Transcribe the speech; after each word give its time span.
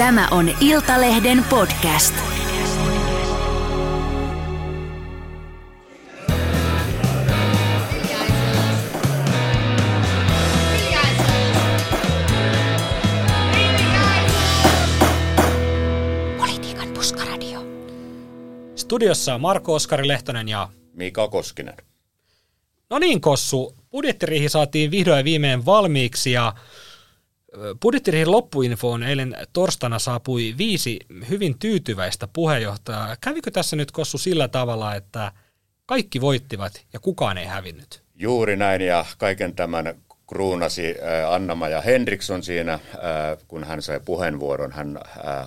Tämä 0.00 0.28
on 0.30 0.50
Iltalehden 0.60 1.44
podcast. 1.50 2.14
Politiikan 16.38 16.88
puskaradio. 16.94 17.60
Studiossa 18.76 19.38
Marko 19.38 19.74
Oskari 19.74 20.08
Lehtonen 20.08 20.48
ja... 20.48 20.68
Mika 20.92 21.28
Koskinen. 21.28 21.76
No 22.90 22.98
niin, 22.98 23.20
Kossu. 23.20 23.74
Budjettiriihi 23.90 24.48
saatiin 24.48 24.90
vihdoin 24.90 25.18
ja 25.18 25.24
viimein 25.24 25.66
valmiiksi 25.66 26.32
ja 26.32 26.52
budjettiriihin 27.82 28.30
loppuinfoon 28.30 29.02
eilen 29.02 29.36
torstaina 29.52 29.98
saapui 29.98 30.54
viisi 30.58 30.98
hyvin 31.28 31.58
tyytyväistä 31.58 32.28
puheenjohtajaa. 32.32 33.16
Kävikö 33.20 33.50
tässä 33.50 33.76
nyt 33.76 33.90
Kossu 33.90 34.18
sillä 34.18 34.48
tavalla, 34.48 34.94
että 34.94 35.32
kaikki 35.86 36.20
voittivat 36.20 36.86
ja 36.92 37.00
kukaan 37.00 37.38
ei 37.38 37.46
hävinnyt? 37.46 38.02
Juuri 38.14 38.56
näin 38.56 38.80
ja 38.80 39.04
kaiken 39.18 39.54
tämän 39.54 39.94
kruunasi 40.28 40.94
Anna-Maja 41.30 41.80
Henriksson 41.80 42.42
siinä, 42.42 42.78
kun 43.48 43.64
hän 43.64 43.82
sai 43.82 44.00
puheenvuoron. 44.04 44.72
Hän 44.72 44.98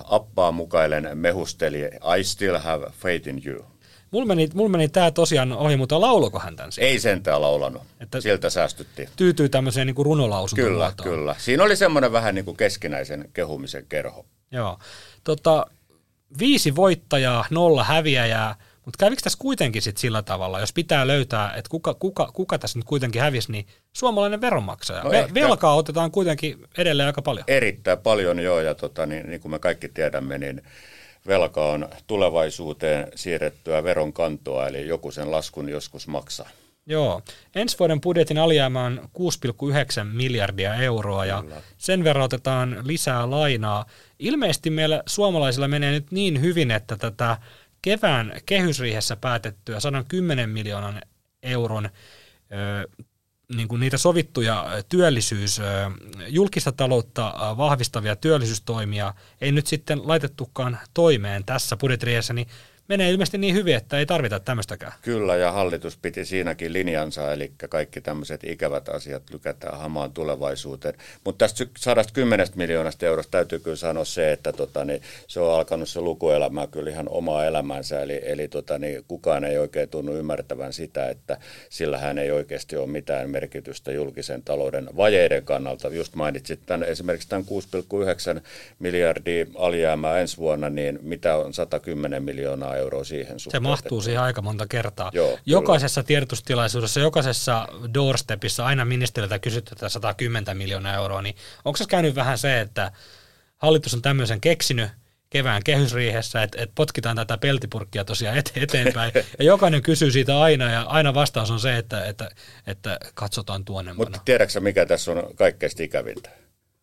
appaa 0.04 0.52
mukailen 0.52 1.10
mehusteli 1.14 1.78
I 2.18 2.24
still 2.24 2.58
have 2.58 2.86
faith 2.90 3.28
in 3.28 3.42
you. 3.46 3.66
Mulla 4.14 4.26
meni, 4.26 4.48
mulla 4.54 4.70
meni 4.70 4.88
tämä 4.88 5.10
tosiaan 5.10 5.52
ohi, 5.52 5.76
mutta 5.76 6.00
lauloko 6.00 6.38
hän 6.38 6.56
tämän 6.56 6.70
Ei 6.78 7.00
sentään 7.00 7.40
laulanut. 7.40 7.82
Että 8.00 8.20
Siltä 8.20 8.50
säästyttiin. 8.50 9.08
Tyytyy 9.16 9.48
tämmöiseen 9.48 9.86
niin 9.86 9.96
runolausuntoon. 10.04 10.68
Kyllä, 10.68 10.84
muotoon. 10.84 11.08
kyllä. 11.08 11.34
Siinä 11.38 11.62
oli 11.62 11.76
semmoinen 11.76 12.12
vähän 12.12 12.34
niin 12.34 12.44
kuin 12.44 12.56
keskinäisen 12.56 13.30
kehumisen 13.32 13.86
kerho. 13.88 14.26
Joo. 14.50 14.78
Tota, 15.24 15.66
viisi 16.38 16.76
voittajaa, 16.76 17.44
nolla 17.50 17.84
häviäjää, 17.84 18.56
mutta 18.84 18.98
kävikö 18.98 19.22
tässä 19.22 19.38
kuitenkin 19.38 19.82
sit 19.82 19.96
sillä 19.96 20.22
tavalla, 20.22 20.60
jos 20.60 20.72
pitää 20.72 21.06
löytää, 21.06 21.54
että 21.56 21.70
kuka, 21.70 21.94
kuka, 21.94 22.30
kuka 22.32 22.58
tässä 22.58 22.78
nyt 22.78 22.86
kuitenkin 22.86 23.22
hävisi, 23.22 23.52
niin 23.52 23.66
suomalainen 23.92 24.40
veronmaksaja. 24.40 25.02
No 25.02 25.12
ehkä, 25.12 25.34
Velkaa 25.34 25.74
otetaan 25.74 26.10
kuitenkin 26.10 26.64
edelleen 26.78 27.06
aika 27.06 27.22
paljon. 27.22 27.44
Erittäin 27.48 27.98
paljon, 27.98 28.38
joo, 28.38 28.60
ja 28.60 28.74
tota, 28.74 29.06
niin, 29.06 29.30
niin 29.30 29.40
kuin 29.40 29.52
me 29.52 29.58
kaikki 29.58 29.88
tiedämme, 29.88 30.38
niin 30.38 30.62
velka 31.26 31.66
on 31.66 31.88
tulevaisuuteen 32.06 33.08
siirrettyä 33.14 33.84
veronkantoa, 33.84 34.68
eli 34.68 34.88
joku 34.88 35.10
sen 35.10 35.30
laskun 35.30 35.68
joskus 35.68 36.08
maksaa. 36.08 36.48
Joo. 36.86 37.22
Ensi 37.54 37.78
vuoden 37.78 38.00
budjetin 38.00 38.38
alijäämä 38.38 38.84
on 38.84 39.08
6,9 39.18 40.04
miljardia 40.12 40.74
euroa 40.74 41.24
ja 41.24 41.42
Kyllä. 41.42 41.62
sen 41.78 42.04
verran 42.04 42.24
otetaan 42.24 42.78
lisää 42.82 43.30
lainaa. 43.30 43.86
Ilmeisesti 44.18 44.70
meillä 44.70 45.02
suomalaisilla 45.06 45.68
menee 45.68 45.92
nyt 45.92 46.10
niin 46.10 46.40
hyvin, 46.40 46.70
että 46.70 46.96
tätä 46.96 47.38
kevään 47.82 48.32
kehysriihessä 48.46 49.16
päätettyä 49.16 49.80
110 49.80 50.50
miljoonan 50.50 51.02
euron 51.42 51.88
niin 53.48 53.68
kuin 53.68 53.80
niitä 53.80 53.98
sovittuja 53.98 54.66
työllisyys, 54.88 55.60
julkista 56.28 56.72
taloutta 56.72 57.34
vahvistavia 57.56 58.16
työllisyystoimia 58.16 59.14
ei 59.40 59.52
nyt 59.52 59.66
sitten 59.66 60.08
laitettukaan 60.08 60.78
toimeen 60.94 61.44
tässä 61.44 61.76
budjettiriihessä, 61.76 62.34
niin 62.34 62.46
menee 62.88 63.10
ilmeisesti 63.10 63.38
niin 63.38 63.54
hyvin, 63.54 63.76
että 63.76 63.98
ei 63.98 64.06
tarvita 64.06 64.40
tämmöistäkään. 64.40 64.92
Kyllä, 65.02 65.36
ja 65.36 65.52
hallitus 65.52 65.96
piti 65.96 66.24
siinäkin 66.24 66.72
linjansa, 66.72 67.32
eli 67.32 67.52
kaikki 67.68 68.00
tämmöiset 68.00 68.44
ikävät 68.44 68.88
asiat 68.88 69.22
lykätään 69.32 69.78
hamaan 69.78 70.12
tulevaisuuteen. 70.12 70.94
Mutta 71.24 71.38
tästä 71.38 71.66
110 71.76 72.46
miljoonasta 72.54 73.06
eurosta 73.06 73.30
täytyy 73.30 73.58
kyllä 73.58 73.76
sanoa 73.76 74.04
se, 74.04 74.32
että 74.32 74.52
tota, 74.52 74.84
niin, 74.84 75.02
se 75.26 75.40
on 75.40 75.54
alkanut 75.54 75.88
se 75.88 76.00
lukuelämä 76.00 76.66
kyllä 76.66 76.90
ihan 76.90 77.08
omaa 77.08 77.44
elämänsä, 77.44 78.02
eli, 78.02 78.20
eli 78.24 78.48
tota, 78.48 78.78
niin, 78.78 79.04
kukaan 79.08 79.44
ei 79.44 79.58
oikein 79.58 79.88
tunnu 79.88 80.12
ymmärtävän 80.12 80.72
sitä, 80.72 81.08
että 81.08 81.38
sillähän 81.70 82.18
ei 82.18 82.30
oikeasti 82.30 82.76
ole 82.76 82.86
mitään 82.86 83.30
merkitystä 83.30 83.92
julkisen 83.92 84.42
talouden 84.42 84.88
vajeiden 84.96 85.44
kannalta. 85.44 85.88
Just 85.88 86.14
mainitsit 86.14 86.60
tämän, 86.66 86.88
esimerkiksi 86.88 87.28
tämän 87.28 87.46
6,9 88.36 88.40
miljardia 88.78 89.46
alijäämää 89.54 90.18
ensi 90.18 90.36
vuonna, 90.36 90.70
niin 90.70 90.98
mitä 91.02 91.36
on 91.36 91.54
110 91.54 92.22
miljoonaa 92.22 92.73
euroa 92.76 93.04
siihen 93.04 93.40
suhteen. 93.40 93.62
Se 93.62 93.68
mahtuu 93.68 94.00
siihen 94.00 94.22
aika 94.22 94.42
monta 94.42 94.66
kertaa. 94.66 95.10
Joo, 95.14 95.38
jokaisessa 95.46 96.00
kyllä. 96.00 96.06
tiedotustilaisuudessa, 96.06 97.00
jokaisessa 97.00 97.68
doorstepissa 97.94 98.66
aina 98.66 98.84
ministeriltä 98.84 99.38
kysytään 99.38 99.90
110 99.90 100.56
miljoonaa 100.56 100.94
euroa, 100.94 101.22
niin 101.22 101.36
onko 101.64 101.76
se 101.76 101.84
käynyt 101.88 102.14
vähän 102.14 102.38
se, 102.38 102.60
että 102.60 102.92
hallitus 103.58 103.94
on 103.94 104.02
tämmöisen 104.02 104.40
keksinyt, 104.40 104.90
kevään 105.30 105.62
kehysriihessä, 105.64 106.42
että, 106.42 106.62
että 106.62 106.72
potkitaan 106.74 107.16
tätä 107.16 107.38
peltipurkkia 107.38 108.04
tosiaan 108.04 108.42
eteenpäin. 108.56 109.12
Ja 109.38 109.44
jokainen 109.44 109.82
kysyy 109.82 110.10
siitä 110.10 110.40
aina, 110.40 110.70
ja 110.72 110.82
aina 110.82 111.14
vastaus 111.14 111.50
on 111.50 111.60
se, 111.60 111.76
että, 111.76 112.04
että, 112.04 112.30
että 112.66 112.98
katsotaan 113.14 113.64
tuonnempana. 113.64 114.10
Mutta 114.10 114.22
tiedätkö 114.24 114.60
mikä 114.60 114.86
tässä 114.86 115.12
on 115.12 115.34
kaikkein 115.34 115.72
ikävintä? 115.80 116.30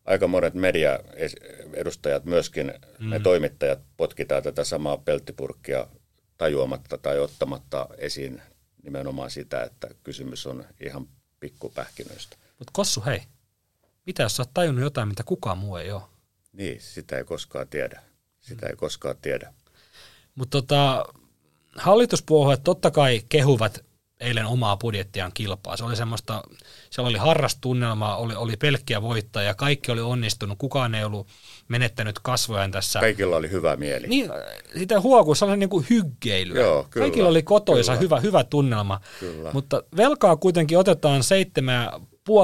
Aika 0.04 0.28
monet 0.28 0.54
mediaedustajat 0.54 2.24
myöskin, 2.24 2.74
mm. 2.98 3.10
ne 3.10 3.20
toimittajat 3.20 3.80
potkitaan 3.96 4.42
tätä 4.42 4.64
samaa 4.64 4.98
pelttipurkkia 4.98 5.86
tajuamatta 6.38 6.98
tai 6.98 7.18
ottamatta 7.18 7.88
esiin 7.98 8.42
nimenomaan 8.82 9.30
sitä, 9.30 9.62
että 9.62 9.88
kysymys 10.04 10.46
on 10.46 10.64
ihan 10.80 11.08
pikkupähkinöistä. 11.40 12.36
Mutta 12.58 12.70
Kossu, 12.72 13.02
hei, 13.06 13.22
mitä 14.06 14.22
jos 14.22 14.36
sä 14.36 14.42
oot 14.42 14.54
tajunnut 14.54 14.84
jotain, 14.84 15.08
mitä 15.08 15.22
kukaan 15.22 15.58
muu 15.58 15.76
ei 15.76 15.92
ole? 15.92 16.02
Niin, 16.52 16.80
sitä 16.80 17.16
ei 17.18 17.24
koskaan 17.24 17.68
tiedä. 17.68 18.02
Sitä 18.40 18.66
ei 18.66 18.76
koskaan 18.76 19.16
tiedä. 19.22 19.54
Mutta 20.34 20.50
tota, 20.50 21.04
hallituspuolueet 21.76 22.64
totta 22.64 22.90
kai 22.90 23.20
kehuvat 23.28 23.84
eilen 24.22 24.46
omaa 24.46 24.76
budjettiaan 24.76 25.30
kilpaa. 25.34 25.76
Se 25.76 25.84
oli 25.84 25.96
semmoista, 25.96 26.42
siellä 26.90 27.08
oli 27.08 27.18
harrastunnelma, 27.18 28.16
oli, 28.16 28.34
oli 28.34 28.56
pelkkiä 28.56 29.02
voittajia, 29.02 29.54
kaikki 29.54 29.92
oli 29.92 30.00
onnistunut, 30.00 30.58
kukaan 30.58 30.94
ei 30.94 31.04
ollut 31.04 31.28
menettänyt 31.68 32.18
kasvojaan 32.18 32.70
tässä. 32.70 33.00
Kaikilla 33.00 33.36
oli 33.36 33.50
hyvä 33.50 33.76
mieli. 33.76 34.06
Niin, 34.06 34.30
sitä 34.78 35.00
huokuu, 35.00 35.34
se 35.34 35.44
oli 35.44 35.56
niin 35.56 35.68
kuin 35.68 35.86
hyggeilyä. 35.90 36.60
Joo, 36.60 36.86
kyllä, 36.90 37.04
Kaikilla 37.04 37.28
oli 37.28 37.42
kotoisa, 37.42 37.94
hyvä, 37.94 38.20
hyvä 38.20 38.44
tunnelma. 38.44 39.00
Kyllä. 39.20 39.50
Mutta 39.52 39.82
velkaa 39.96 40.36
kuitenkin 40.36 40.78
otetaan 40.78 41.20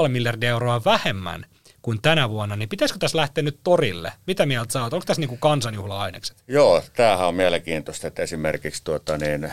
7,5 0.05 0.09
miljardia 0.09 0.51
euroa 0.51 0.85
vähemmän 0.85 1.47
kuin 1.83 2.03
tänä 2.03 2.31
vuonna, 2.31 2.57
niin 2.57 2.69
pitäisikö 2.69 2.99
tässä 2.99 3.19
lähteä 3.19 3.43
nyt 3.43 3.61
torille? 3.65 4.13
Mitä 4.27 4.47
mieltä 4.47 4.73
sä 4.73 4.83
oot? 4.83 4.93
Onko 4.93 5.05
tässä 5.07 5.21
niin 5.21 5.29
kuin 5.29 5.41
kansanjuhla-ainekset? 5.41 6.45
Joo, 6.49 6.83
tämähän 6.97 7.29
on 7.29 7.35
mielenkiintoista, 7.35 8.07
että 8.07 8.23
esimerkiksi 8.23 8.85
tuota, 8.85 9.19
niin 9.19 9.53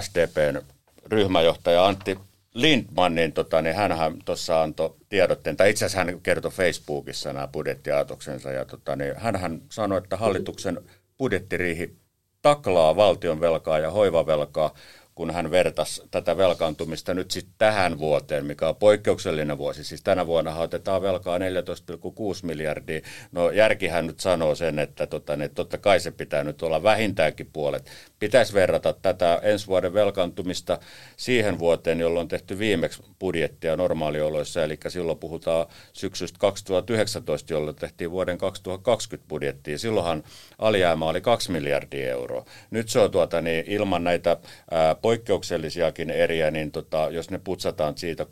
SDPn 0.00 0.60
ryhmäjohtaja 1.10 1.86
Antti 1.86 2.18
Lindman, 2.54 3.14
niin, 3.14 3.32
tota, 3.32 3.62
niin 3.62 3.76
hänhän 3.76 4.16
tuossa 4.24 4.62
antoi 4.62 4.94
tiedotteen, 5.08 5.56
tai 5.56 5.70
itse 5.70 5.84
asiassa 5.84 6.04
hän 6.04 6.20
kertoi 6.20 6.50
Facebookissa 6.50 7.32
nämä 7.32 7.48
budjettiaatoksensa, 7.48 8.50
ja 8.50 8.64
tota, 8.64 8.96
niin 8.96 9.16
hänhän 9.16 9.62
sanoi, 9.70 9.98
että 9.98 10.16
hallituksen 10.16 10.80
budjettiriihi 11.18 11.96
taklaa 12.42 12.96
valtion 12.96 13.40
velkaa 13.40 13.78
ja 13.78 13.90
hoivavelkaa 13.90 14.74
kun 15.18 15.30
hän 15.30 15.50
vertasi 15.50 16.02
tätä 16.10 16.36
velkaantumista 16.36 17.14
nyt 17.14 17.30
sitten 17.30 17.54
tähän 17.58 17.98
vuoteen, 17.98 18.46
mikä 18.46 18.68
on 18.68 18.76
poikkeuksellinen 18.76 19.58
vuosi. 19.58 19.84
Siis 19.84 20.02
tänä 20.02 20.26
vuonna 20.26 20.56
otetaan 20.56 21.02
velkaa 21.02 21.38
14,6 21.38 21.44
miljardia. 22.42 23.00
No 23.32 23.50
järkihän 23.50 24.06
nyt 24.06 24.20
sanoo 24.20 24.54
sen, 24.54 24.78
että 24.78 25.06
tota, 25.06 25.36
niin 25.36 25.50
totta 25.50 25.78
kai 25.78 26.00
se 26.00 26.10
pitää 26.10 26.44
nyt 26.44 26.62
olla 26.62 26.82
vähintäänkin 26.82 27.50
puolet. 27.52 27.90
Pitäisi 28.18 28.54
verrata 28.54 28.92
tätä 28.92 29.40
ensi 29.42 29.66
vuoden 29.66 29.94
velkaantumista 29.94 30.78
siihen 31.16 31.58
vuoteen, 31.58 32.00
jolloin 32.00 32.22
on 32.24 32.28
tehty 32.28 32.58
viimeksi 32.58 33.02
budjettia 33.18 33.76
normaalioloissa, 33.76 34.64
eli 34.64 34.78
silloin 34.88 35.18
puhutaan 35.18 35.66
syksystä 35.92 36.38
2019, 36.38 37.52
jolloin 37.52 37.76
tehtiin 37.76 38.10
vuoden 38.10 38.38
2020 38.38 39.28
budjettia. 39.28 39.78
Silloinhan 39.78 40.22
alijäämä 40.58 41.04
oli 41.04 41.20
2 41.20 41.52
miljardia 41.52 42.10
euroa. 42.10 42.44
Nyt 42.70 42.88
se 42.88 42.98
on 42.98 43.10
tuota, 43.10 43.40
niin, 43.40 43.64
ilman 43.66 44.04
näitä 44.04 44.36
ää, 44.70 44.94
poikkeuksellisiakin 45.08 46.10
eriä, 46.10 46.50
niin 46.50 46.72
tota, 46.72 47.08
jos 47.10 47.30
ne 47.30 47.38
putsataan 47.38 47.98
siitä 47.98 48.24
6,9 48.24 48.28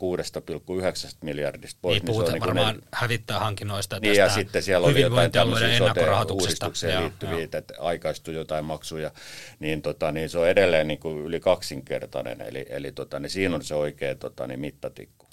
miljardista 1.21 1.79
pois, 1.81 1.93
niin, 1.93 2.05
niin 2.05 2.13
puhutaan 2.13 2.31
se 2.31 2.33
on 2.33 2.39
niin 2.39 2.47
varmaan 2.47 2.75
ne, 2.75 2.87
hävittää 2.91 3.39
hankinnoista 3.39 3.99
niin, 3.99 4.15
ja 4.15 4.29
sitten 4.29 4.63
siellä 4.63 4.87
oli 4.87 5.01
jotain 5.01 5.31
tämmöisiä 5.31 5.77
sote-uudistukseen 5.77 7.01
liittyviä, 7.01 7.43
että 7.43 7.73
aikaistui 7.79 8.35
jotain 8.35 8.65
maksuja, 8.65 9.11
niin, 9.59 9.81
tota, 9.81 10.11
niin 10.11 10.29
se 10.29 10.39
on 10.39 10.47
edelleen 10.47 10.87
niin 10.87 10.99
kuin 10.99 11.17
yli 11.17 11.39
kaksinkertainen, 11.39 12.41
eli, 12.41 12.65
eli 12.69 12.91
tota, 12.91 13.19
niin 13.19 13.29
siinä 13.29 13.55
on 13.55 13.63
se 13.63 13.75
oikea 13.75 14.15
tota, 14.15 14.47
niin 14.47 14.59
mittatikku. 14.59 15.25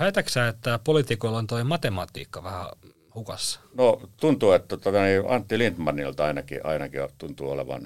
Väitätkö 0.00 0.48
että 0.48 0.78
poliitikoilla 0.84 1.38
on 1.38 1.46
tuo 1.46 1.64
matematiikka 1.64 2.42
vähän 2.42 2.66
hukassa? 3.14 3.60
No 3.74 4.00
tuntuu, 4.16 4.52
että 4.52 4.76
tota, 4.76 5.02
niin 5.02 5.22
Antti 5.28 5.58
Lindmanilta 5.58 6.24
ainakin, 6.24 6.66
ainakin 6.66 7.00
tuntuu 7.18 7.50
olevan 7.50 7.82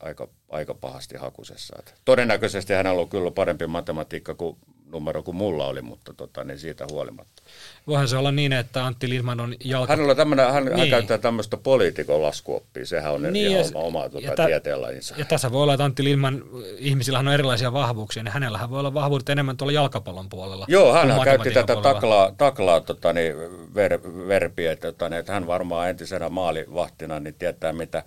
aika, 0.00 0.28
aika 0.50 0.74
pahasti 0.74 1.16
hakusessa. 1.16 1.76
Että 1.78 1.92
todennäköisesti 2.04 2.72
hänellä 2.72 3.00
on 3.00 3.08
kyllä 3.08 3.30
parempi 3.30 3.66
matematiikka 3.66 4.34
kuin 4.34 4.56
numero 4.92 5.22
kuin 5.22 5.36
mulla 5.36 5.66
oli, 5.66 5.82
mutta 5.82 6.14
tota, 6.14 6.44
niin 6.44 6.58
siitä 6.58 6.86
huolimatta. 6.90 7.42
Voihan 7.86 8.08
se 8.08 8.16
olla 8.16 8.32
niin, 8.32 8.52
että 8.52 8.86
Antti 8.86 9.08
Lindman 9.08 9.40
on 9.40 9.54
jalka... 9.64 9.92
Hänellä 9.92 10.14
tämmönen, 10.14 10.52
hän, 10.52 10.64
niin. 10.64 10.78
hän 10.78 10.88
käyttää 10.88 11.18
tämmöistä 11.18 11.56
poliitikon 11.56 12.22
laskuoppia, 12.22 12.86
sehän 12.86 13.12
on 13.12 13.22
niin, 13.22 13.50
ihan 13.50 13.64
ja, 13.64 13.70
oma 13.74 14.08
tuota, 14.08 14.26
ja 14.26 14.46
tieteenlajinsa. 14.46 15.14
Ja 15.18 15.24
tässä 15.24 15.52
voi 15.52 15.62
olla, 15.62 15.74
että 15.74 15.84
Antti 15.84 16.04
Lindman, 16.04 16.44
ihmisillä 16.78 17.18
on 17.18 17.28
erilaisia 17.28 17.72
vahvuuksia, 17.72 18.22
niin 18.22 18.32
hänellähän 18.32 18.70
voi 18.70 18.80
olla 18.80 18.94
vahvuudet 18.94 19.28
enemmän 19.28 19.56
tuolla 19.56 19.72
jalkapallon 19.72 20.28
puolella. 20.28 20.66
Joo, 20.68 20.92
hän 20.92 21.20
käytti 21.24 21.50
tätä 21.50 21.74
puolella. 21.74 21.94
taklaa, 21.94 22.32
taklaa 22.38 22.80
tota, 22.80 23.12
niin, 23.12 23.34
ver, 23.74 24.00
verbiä, 24.28 24.72
että, 24.72 24.92
tota, 24.92 25.08
niin, 25.08 25.18
että 25.18 25.32
hän 25.32 25.46
varmaan 25.46 25.90
entisenä 25.90 26.28
maalivahtina 26.28 27.20
niin 27.20 27.34
tietää, 27.34 27.72
mitä 27.72 28.02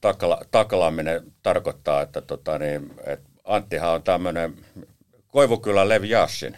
takla, 0.00 0.40
taklaaminen 0.50 1.32
tarkoittaa, 1.42 2.02
että, 2.02 2.20
tota, 2.20 2.58
niin, 2.58 2.90
että 3.06 3.28
Anttihan 3.44 3.90
on 3.90 4.02
tämmöinen 4.02 4.54
Koivukylän 5.36 5.88
Levi 5.88 6.10
Jassin. 6.10 6.56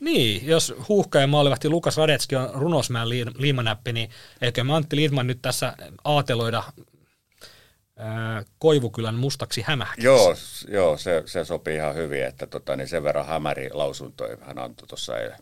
Niin, 0.00 0.46
jos 0.46 0.74
huuhka 0.88 1.18
ja 1.18 1.26
maalivahti 1.26 1.68
Lukas 1.68 1.96
Radetski 1.96 2.36
on 2.36 2.50
runosmään 2.54 3.08
liimanäppi, 3.38 3.92
niin 3.92 4.10
eikö 4.40 4.64
Antti 4.74 4.96
Lidman 4.96 5.26
nyt 5.26 5.42
tässä 5.42 5.74
aateloida 6.04 6.62
ää, 7.96 8.42
Koivukylän 8.58 9.14
mustaksi 9.14 9.62
hämähäkiksi? 9.66 10.06
Joo, 10.06 10.34
joo 10.68 10.96
se, 10.96 11.22
se 11.26 11.44
sopii 11.44 11.74
ihan 11.74 11.94
hyvin, 11.94 12.24
että 12.24 12.46
tota, 12.46 12.76
niin 12.76 12.88
sen 12.88 13.02
verran 13.02 13.26
hämäri 13.26 13.70
lausuntoja 13.72 14.36
hän 14.40 14.58
antoi 14.58 14.88
tuossa 14.88 15.18
eilen. 15.18 15.38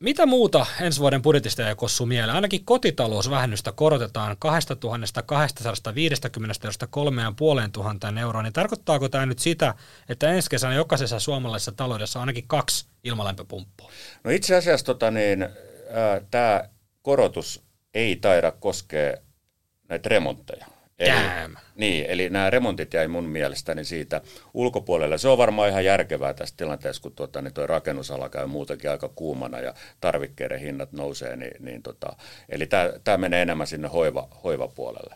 Mitä 0.00 0.26
muuta 0.26 0.66
ensi 0.80 1.00
vuoden 1.00 1.22
budjetista 1.22 1.68
ei 1.68 1.74
kossu 1.74 2.06
mieleen? 2.06 2.34
Ainakin 2.34 2.64
kotitalousvähennystä 2.64 3.72
korotetaan 3.72 4.36
2250 4.38 6.54
eurosta 6.64 6.86
3500 6.86 8.12
euroa, 8.20 8.42
niin 8.42 8.52
tarkoittaako 8.52 9.08
tämä 9.08 9.26
nyt 9.26 9.38
sitä, 9.38 9.74
että 10.08 10.28
ensi 10.28 10.50
kesänä 10.50 10.74
jokaisessa 10.74 11.20
suomalaisessa 11.20 11.72
taloudessa 11.72 12.18
on 12.18 12.22
ainakin 12.22 12.48
kaksi 12.48 12.86
ilmalämpöpumppua? 13.04 13.90
No 14.24 14.30
itse 14.30 14.56
asiassa 14.56 14.86
tota 14.86 15.10
niin, 15.10 15.48
tämä 16.30 16.64
korotus 17.02 17.62
ei 17.94 18.16
taida 18.16 18.52
koskea 18.52 19.16
näitä 19.88 20.08
remontteja. 20.08 20.66
Eli, 20.98 21.54
niin, 21.74 22.06
eli 22.08 22.30
nämä 22.30 22.50
remontit 22.50 22.94
jäi 22.94 23.08
mun 23.08 23.24
mielestäni 23.24 23.84
siitä 23.84 24.20
ulkopuolelle. 24.54 25.18
Se 25.18 25.28
on 25.28 25.38
varmaan 25.38 25.68
ihan 25.68 25.84
järkevää 25.84 26.34
tässä 26.34 26.54
tilanteessa, 26.56 27.02
kun 27.02 27.12
tuota, 27.12 27.42
niin 27.42 27.54
tuo 27.54 27.66
rakennusala 27.66 28.28
käy 28.28 28.46
muutenkin 28.46 28.90
aika 28.90 29.08
kuumana 29.08 29.60
ja 29.60 29.74
tarvikkeiden 30.00 30.60
hinnat 30.60 30.92
nousee. 30.92 31.36
Niin, 31.36 31.64
niin 31.64 31.82
tota, 31.82 32.16
eli 32.48 32.68
tämä 33.04 33.18
menee 33.18 33.42
enemmän 33.42 33.66
sinne 33.66 33.88
hoiva, 33.88 34.28
hoivapuolelle. 34.44 35.14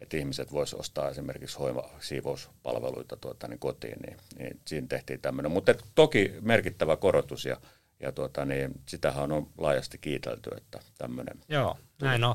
Että 0.00 0.16
ihmiset 0.16 0.52
voisivat 0.52 0.80
ostaa 0.80 1.10
esimerkiksi 1.10 1.58
hoiva 1.58 1.90
siivouspalveluita 2.00 3.16
tuota, 3.16 3.48
niin 3.48 3.58
kotiin, 3.58 3.98
niin, 4.06 4.16
niin 4.38 4.60
siinä 4.66 4.86
tehtiin 4.86 5.20
tämmöinen. 5.20 5.52
Mutta 5.52 5.74
toki 5.94 6.34
merkittävä 6.40 6.96
korotus 6.96 7.44
ja 7.44 7.56
ja 8.02 8.12
tuota, 8.12 8.44
niin, 8.44 8.70
sitähän 8.86 9.32
on 9.32 9.46
laajasti 9.58 9.98
kiitelty, 9.98 10.50
että 10.56 10.80
tämmöinen. 10.98 11.40
Joo, 11.48 11.76
näin 12.02 12.24
on. 12.24 12.34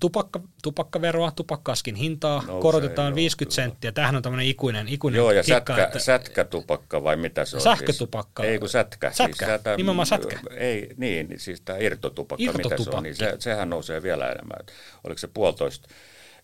Tupakka, 0.00 0.40
tupakkaveroa, 0.62 1.30
tupakkaskin 1.30 1.94
hintaa 1.94 2.42
Nousee, 2.42 2.62
korotetaan 2.62 3.08
joo, 3.08 3.16
50 3.16 3.56
kyllä. 3.56 3.66
senttiä. 3.66 3.92
Tämähän 3.92 4.16
on 4.16 4.22
tämmöinen 4.22 4.46
ikuinen, 4.46 4.88
ikuinen 4.88 5.18
Joo, 5.18 5.30
ja 5.30 5.42
kikka, 5.42 5.74
sätkä, 5.74 5.84
että... 5.84 5.98
sätkätupakka 5.98 7.02
vai 7.02 7.16
mitä 7.16 7.44
se 7.44 7.56
on? 7.56 7.62
Sähkötupakka. 7.62 8.42
Siis, 8.42 8.52
ei 8.52 8.58
kun 8.58 8.68
sätkä. 8.68 9.10
Sätkä, 9.10 9.46
siis 9.46 9.48
sätä, 9.48 9.76
nimenomaan 9.76 10.06
sätkä. 10.06 10.40
Ei, 10.56 10.94
niin, 10.96 11.34
siis 11.36 11.60
tämä 11.60 11.78
irtotupakka, 11.78 12.44
irtotupakka. 12.44 12.78
mitä 12.78 12.90
se 12.90 12.96
on, 12.96 13.02
niin 13.02 13.16
se, 13.16 13.36
sehän 13.38 13.70
nousee 13.70 14.02
vielä 14.02 14.32
enemmän. 14.32 14.58
Oliko 15.04 15.18
se 15.18 15.28
puolitoista 15.28 15.88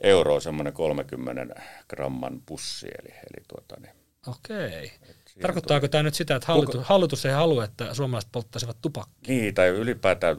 euroa 0.00 0.40
semmoinen 0.40 0.72
30 0.72 1.62
gramman 1.88 2.42
pussi, 2.46 2.86
eli, 2.86 3.14
eli 3.14 3.44
tuota, 3.48 3.76
niin. 3.80 3.94
Okei. 4.26 4.92
Tarkoittaako 5.42 5.88
tämä 5.88 6.02
nyt 6.02 6.14
sitä, 6.14 6.36
että 6.36 6.46
hallitus, 6.46 6.84
hallitus 6.84 7.26
ei 7.26 7.32
halua, 7.32 7.64
että 7.64 7.94
suomalaiset 7.94 8.32
polttaisivat 8.32 8.76
tupakkaa? 8.82 9.14
Niin, 9.26 9.54
tai 9.54 9.68
ylipäätään, 9.68 10.36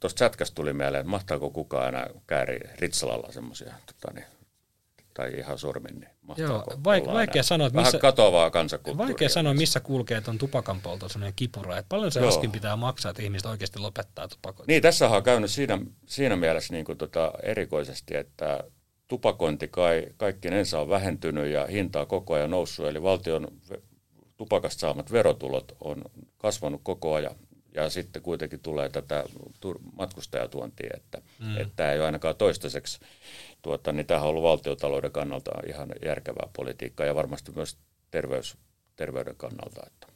tuosta 0.00 0.18
chatkästä 0.18 0.54
tuli 0.54 0.72
mieleen, 0.72 1.00
että 1.00 1.10
mahtaako 1.10 1.50
kukaan 1.50 1.88
enää 1.88 2.10
kääri 2.26 2.60
Ritsalalla 2.78 3.32
semmoisia, 3.32 3.74
tota, 3.86 4.14
niin, 4.14 4.26
tai 5.14 5.32
ihan 5.38 5.58
sormin, 5.58 6.00
niin 6.00 6.10
Joo, 6.36 6.64
vaik- 6.76 7.12
vaikea 7.12 7.42
sanoa, 7.42 7.66
että 7.66 7.80
missä, 7.80 7.98
katoavaa 7.98 8.50
kansakulttuuria. 8.50 9.08
Vaikea 9.08 9.28
sanoa, 9.28 9.54
missä 9.54 9.80
kulkee 9.80 10.20
tuon 10.20 10.38
tupakan 10.38 10.80
polto 10.80 11.08
sellainen 11.08 11.34
kipura, 11.36 11.78
että 11.78 11.88
paljon 11.88 12.12
se 12.12 12.20
Joo. 12.20 12.28
askin 12.28 12.52
pitää 12.52 12.76
maksaa, 12.76 13.10
että 13.10 13.22
ihmiset 13.22 13.46
oikeasti 13.46 13.78
lopettaa 13.78 14.28
tupakointia. 14.28 14.74
Niin, 14.74 14.82
tässä 14.82 15.08
on 15.08 15.22
käynyt 15.22 15.50
siinä, 15.50 15.78
siinä 16.06 16.36
mielessä 16.36 16.74
niin 16.74 16.84
kuin 16.84 16.98
tota 16.98 17.32
erikoisesti, 17.42 18.16
että 18.16 18.64
tupakointi 19.08 19.68
kai 19.68 20.06
kaikkinensa 20.16 20.80
on 20.80 20.88
vähentynyt 20.88 21.46
ja 21.46 21.66
hinta 21.66 22.00
on 22.00 22.06
koko 22.06 22.34
ajan 22.34 22.50
noussut, 22.50 22.86
eli 22.86 23.02
valtion 23.02 23.48
tupakasta 24.44 24.80
saamat 24.80 25.12
verotulot 25.12 25.76
on 25.80 26.04
kasvanut 26.38 26.80
koko 26.84 27.14
ajan. 27.14 27.34
Ja 27.74 27.90
sitten 27.90 28.22
kuitenkin 28.22 28.60
tulee 28.60 28.88
tätä 28.88 29.24
matkustajatuontia, 29.98 30.90
että, 30.96 31.18
mm. 31.38 31.56
että 31.56 31.72
tämä 31.76 31.92
ei 31.92 31.98
ole 31.98 32.06
ainakaan 32.06 32.36
toistaiseksi, 32.36 33.00
tuota, 33.62 33.92
niin 33.92 34.06
tämä 34.06 34.20
on 34.20 34.28
ollut 34.28 34.42
valtiotalouden 34.42 35.12
kannalta 35.12 35.50
ihan 35.68 35.88
järkevää 36.04 36.48
politiikkaa 36.56 37.06
ja 37.06 37.14
varmasti 37.14 37.52
myös 37.56 37.76
terveys, 38.10 38.56
terveyden 38.96 39.36
kannalta. 39.36 39.80
Että. 39.86 40.06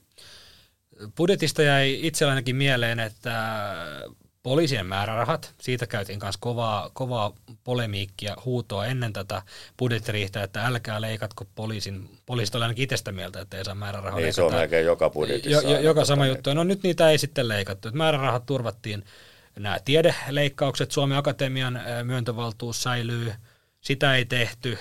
Budjetista 1.17 1.63
jäi 1.63 1.99
itsellänikin 2.03 2.57
mieleen, 2.57 3.01
että 3.01 3.33
poliisien 4.43 4.87
määrärahat, 4.87 5.55
siitä 5.61 5.87
käytiin 5.87 6.19
myös 6.23 6.37
kovaa, 6.37 6.91
kovaa 6.93 7.33
polemiikkia, 7.65 8.37
huutoa 8.45 8.87
ennen 8.87 9.13
tätä 9.13 9.43
budjettiriihtä, 9.79 10.43
että 10.43 10.67
älkää 10.67 11.01
leikatko 11.01 11.45
poliisin, 11.55 12.11
poliisit 12.27 12.55
oli 12.55 12.65
ainakin 12.65 12.85
itsestä 12.85 13.13
mieltä, 13.13 13.41
että 13.41 13.57
ei 13.57 13.65
saa 13.65 13.75
määrärahoja 13.75 14.25
Niin, 14.25 14.35
se 14.35 14.43
on 14.43 14.53
melkein 14.53 14.87
joka 14.87 15.11
budjetissa. 15.11 15.63
Jo, 15.63 15.71
jo, 15.71 15.81
joka 15.81 16.05
sama 16.05 16.27
juttu. 16.27 16.55
No 16.55 16.65
nyt 16.65 16.83
niitä 16.83 17.11
ei 17.11 17.19
sitten 17.19 17.49
leikattu. 17.49 17.89
Määrärahat 17.93 18.47
turvattiin, 18.47 19.05
nämä 19.59 19.79
tiedeleikkaukset, 19.85 20.91
Suomen 20.91 21.19
Akatemian 21.19 21.81
myöntövaltuus 22.05 22.83
säilyy, 22.83 23.33
sitä 23.81 24.15
ei 24.15 24.25
tehty. 24.25 24.79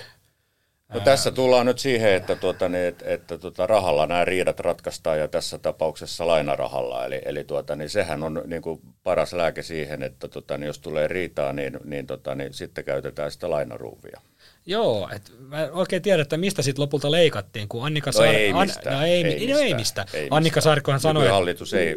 No 0.94 1.00
tässä 1.00 1.32
tullaan 1.32 1.66
nyt 1.66 1.80
siihen, 1.80 2.14
että, 2.14 2.36
tuota, 2.36 2.70
niin, 2.70 2.86
että, 2.86 3.06
että 3.08 3.38
tuota, 3.38 3.68
rahalla 3.68 4.06
nämä 4.06 4.26
riidat 4.26 4.60
ratkaistaan 4.60 5.20
ja 5.20 5.28
tässä 5.28 5.58
tapauksessa 5.58 6.28
lainarahalla. 6.28 7.06
Eli, 7.06 7.22
eli 7.26 7.44
tuota, 7.44 7.76
niin 7.76 7.90
sehän 7.90 8.24
on 8.24 8.42
niin 8.46 8.62
kuin 8.62 8.82
paras 9.04 9.34
lääke 9.34 9.64
siihen, 9.64 10.04
että 10.04 10.28
tuota, 10.28 10.58
niin 10.58 10.68
jos 10.68 10.80
tulee 10.80 11.08
riitaa, 11.08 11.54
niin, 11.54 11.80
niin, 11.84 12.08
tuota, 12.08 12.36
niin 12.36 12.54
sitten 12.54 12.86
käytetään 12.86 13.32
sitä 13.32 13.50
lainaruuvia. 13.50 14.22
Joo, 14.66 15.10
et 15.16 15.32
mä 15.40 15.70
oikein 15.72 16.02
tiedä, 16.02 16.22
että 16.22 16.38
mistä 16.38 16.62
sitten 16.62 16.82
lopulta 16.82 17.12
leikattiin, 17.12 17.68
kun 17.68 17.86
Annika 17.86 18.12
no 18.18 18.24
ei 18.24 18.54
mistä. 18.54 18.92
No 18.92 19.02
ei, 19.02 19.24
ei, 19.24 19.48
no 19.48 19.60
ei 19.60 19.74
mistä. 19.74 20.06
Annika 20.30 20.62
Saarikkohan 20.62 21.00
sanoi, 21.00 21.24
että... 21.24 21.34
hallitus 21.34 21.74
ei, 21.74 21.96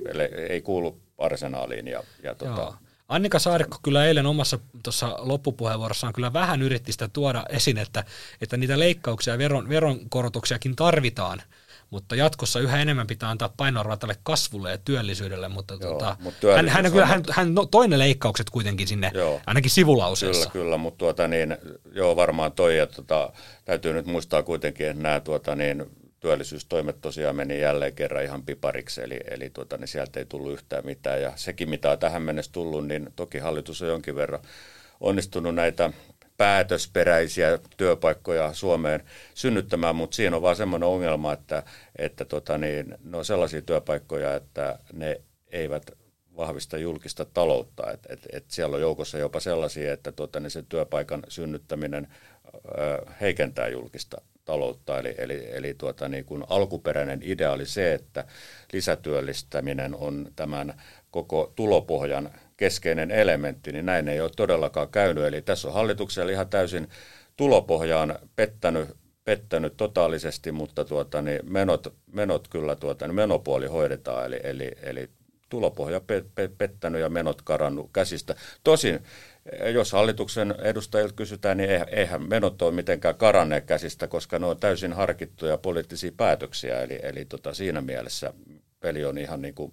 ei 0.48 0.60
kuulu 0.62 1.00
arsenaaliin 1.18 1.88
ja, 1.88 2.02
ja 2.22 2.34
tuota, 2.34 2.60
Joo. 2.60 2.74
Annika 3.10 3.38
Saarikko 3.38 3.78
kyllä 3.82 4.06
eilen 4.06 4.26
omassa 4.26 4.58
tuossa 4.82 5.16
loppupuheenvuorossaan 5.18 6.12
kyllä 6.12 6.32
vähän 6.32 6.62
yritti 6.62 6.92
sitä 6.92 7.08
tuoda 7.08 7.44
esiin, 7.48 7.78
että, 7.78 8.04
että 8.40 8.56
niitä 8.56 8.78
leikkauksia 8.78 9.34
ja 9.34 9.38
veron, 9.38 9.68
veronkorotuksiakin 9.68 10.76
tarvitaan, 10.76 11.42
mutta 11.90 12.14
jatkossa 12.16 12.60
yhä 12.60 12.82
enemmän 12.82 13.06
pitää 13.06 13.30
antaa 13.30 13.54
painoarvoa 13.56 13.96
tälle 13.96 14.16
kasvulle 14.22 14.70
ja 14.70 14.78
työllisyydelle, 14.78 15.48
mutta 15.48 15.74
Joo, 15.80 15.92
tota, 15.92 16.16
mut 16.20 16.34
hän, 16.56 16.68
hän, 16.68 16.92
kyllä, 16.92 17.06
hän, 17.06 17.22
hän 17.30 17.54
no, 17.54 17.66
toinen 17.66 17.98
leikkaukset 17.98 18.50
kuitenkin 18.50 18.88
sinne, 18.88 19.10
Joo. 19.14 19.40
ainakin 19.46 19.70
sivulauseessa. 19.70 20.50
Kyllä, 20.50 20.64
kyllä, 20.64 20.76
mutta 20.76 20.98
tuota, 20.98 21.28
niin, 21.28 21.56
joo, 21.92 22.16
varmaan 22.16 22.52
toi, 22.52 22.78
ja 22.78 22.86
tota, 22.86 23.32
täytyy 23.64 23.92
nyt 23.92 24.06
muistaa 24.06 24.42
kuitenkin, 24.42 24.86
että 24.86 25.02
nämä 25.02 25.20
tuota, 25.20 25.56
niin, 25.56 25.90
työllisyystoimet 26.20 27.00
tosiaan 27.00 27.36
meni 27.36 27.60
jälleen 27.60 27.94
kerran 27.94 28.24
ihan 28.24 28.42
pipariksi, 28.42 29.02
eli, 29.02 29.20
eli 29.30 29.50
tuota, 29.50 29.76
niin 29.76 29.88
sieltä 29.88 30.18
ei 30.18 30.26
tullut 30.26 30.52
yhtään 30.52 30.86
mitään. 30.86 31.22
Ja 31.22 31.32
sekin, 31.36 31.70
mitä 31.70 31.90
on 31.90 31.98
tähän 31.98 32.22
mennessä 32.22 32.52
tullut, 32.52 32.86
niin 32.86 33.12
toki 33.16 33.38
hallitus 33.38 33.82
on 33.82 33.88
jonkin 33.88 34.14
verran 34.14 34.40
onnistunut 35.00 35.54
näitä 35.54 35.92
päätösperäisiä 36.36 37.58
työpaikkoja 37.76 38.54
Suomeen 38.54 39.04
synnyttämään, 39.34 39.96
mutta 39.96 40.14
siinä 40.14 40.36
on 40.36 40.42
vaan 40.42 40.56
semmoinen 40.56 40.88
ongelma, 40.88 41.32
että, 41.32 41.62
että 41.96 42.24
tota 42.24 42.58
niin, 42.58 42.94
ne 43.04 43.16
on 43.16 43.24
sellaisia 43.24 43.62
työpaikkoja, 43.62 44.34
että 44.34 44.78
ne 44.92 45.20
eivät 45.48 45.90
vahvista 46.36 46.78
julkista 46.78 47.24
taloutta. 47.24 47.90
Et, 47.90 48.06
et, 48.08 48.26
et 48.32 48.44
siellä 48.48 48.74
on 48.74 48.80
joukossa 48.80 49.18
jopa 49.18 49.40
sellaisia, 49.40 49.92
että 49.92 50.12
tota, 50.12 50.40
niin 50.40 50.50
se 50.50 50.62
työpaikan 50.68 51.22
synnyttäminen 51.28 52.08
ö, 52.54 53.06
heikentää 53.20 53.68
julkista 53.68 54.20
taloutta. 54.44 54.98
Eli, 54.98 55.14
eli, 55.18 55.48
eli 55.52 55.74
tuota, 55.74 56.08
niin 56.08 56.24
kun 56.24 56.44
alkuperäinen 56.48 57.20
idea 57.22 57.52
oli 57.52 57.66
se, 57.66 57.94
että 57.94 58.24
lisätyöllistäminen 58.72 59.94
on 59.94 60.28
tämän 60.36 60.74
koko 61.10 61.52
tulopohjan 61.56 62.30
keskeinen 62.56 63.10
elementti, 63.10 63.72
niin 63.72 63.86
näin 63.86 64.08
ei 64.08 64.20
ole 64.20 64.30
todellakaan 64.36 64.88
käynyt. 64.88 65.24
Eli 65.24 65.42
tässä 65.42 65.68
on 65.68 65.74
hallituksella 65.74 66.32
ihan 66.32 66.48
täysin 66.48 66.88
tulopohjaan 67.36 68.18
pettänyt, 68.36 68.88
pettänyt 69.24 69.76
totaalisesti, 69.76 70.52
mutta 70.52 70.84
tuota, 70.84 71.22
niin 71.22 71.40
menot, 71.42 71.94
menot 72.12 72.48
kyllä, 72.48 72.76
tuota, 72.76 73.06
niin 73.06 73.14
menopuoli 73.14 73.66
hoidetaan, 73.66 74.26
eli, 74.26 74.40
eli, 74.42 74.72
eli 74.82 75.10
tulopohja 75.48 76.00
pe, 76.00 76.24
pe, 76.34 76.50
pettänyt 76.58 77.00
ja 77.00 77.08
menot 77.08 77.42
karannut 77.42 77.90
käsistä. 77.92 78.34
Tosin 78.64 79.00
jos 79.74 79.92
hallituksen 79.92 80.54
edustajilta 80.62 81.14
kysytään, 81.14 81.56
niin 81.56 81.70
eihän 81.70 82.28
menot 82.28 82.62
ole 82.62 82.72
mitenkään 82.72 83.14
karanneet 83.14 83.64
käsistä, 83.64 84.08
koska 84.08 84.38
ne 84.38 84.46
on 84.46 84.60
täysin 84.60 84.92
harkittuja 84.92 85.58
poliittisia 85.58 86.12
päätöksiä. 86.16 86.80
Eli, 86.80 86.98
eli 87.02 87.24
tota, 87.24 87.54
siinä 87.54 87.80
mielessä 87.80 88.32
peli 88.80 89.04
on 89.04 89.18
ihan 89.18 89.42
niin 89.42 89.54
kuin 89.54 89.72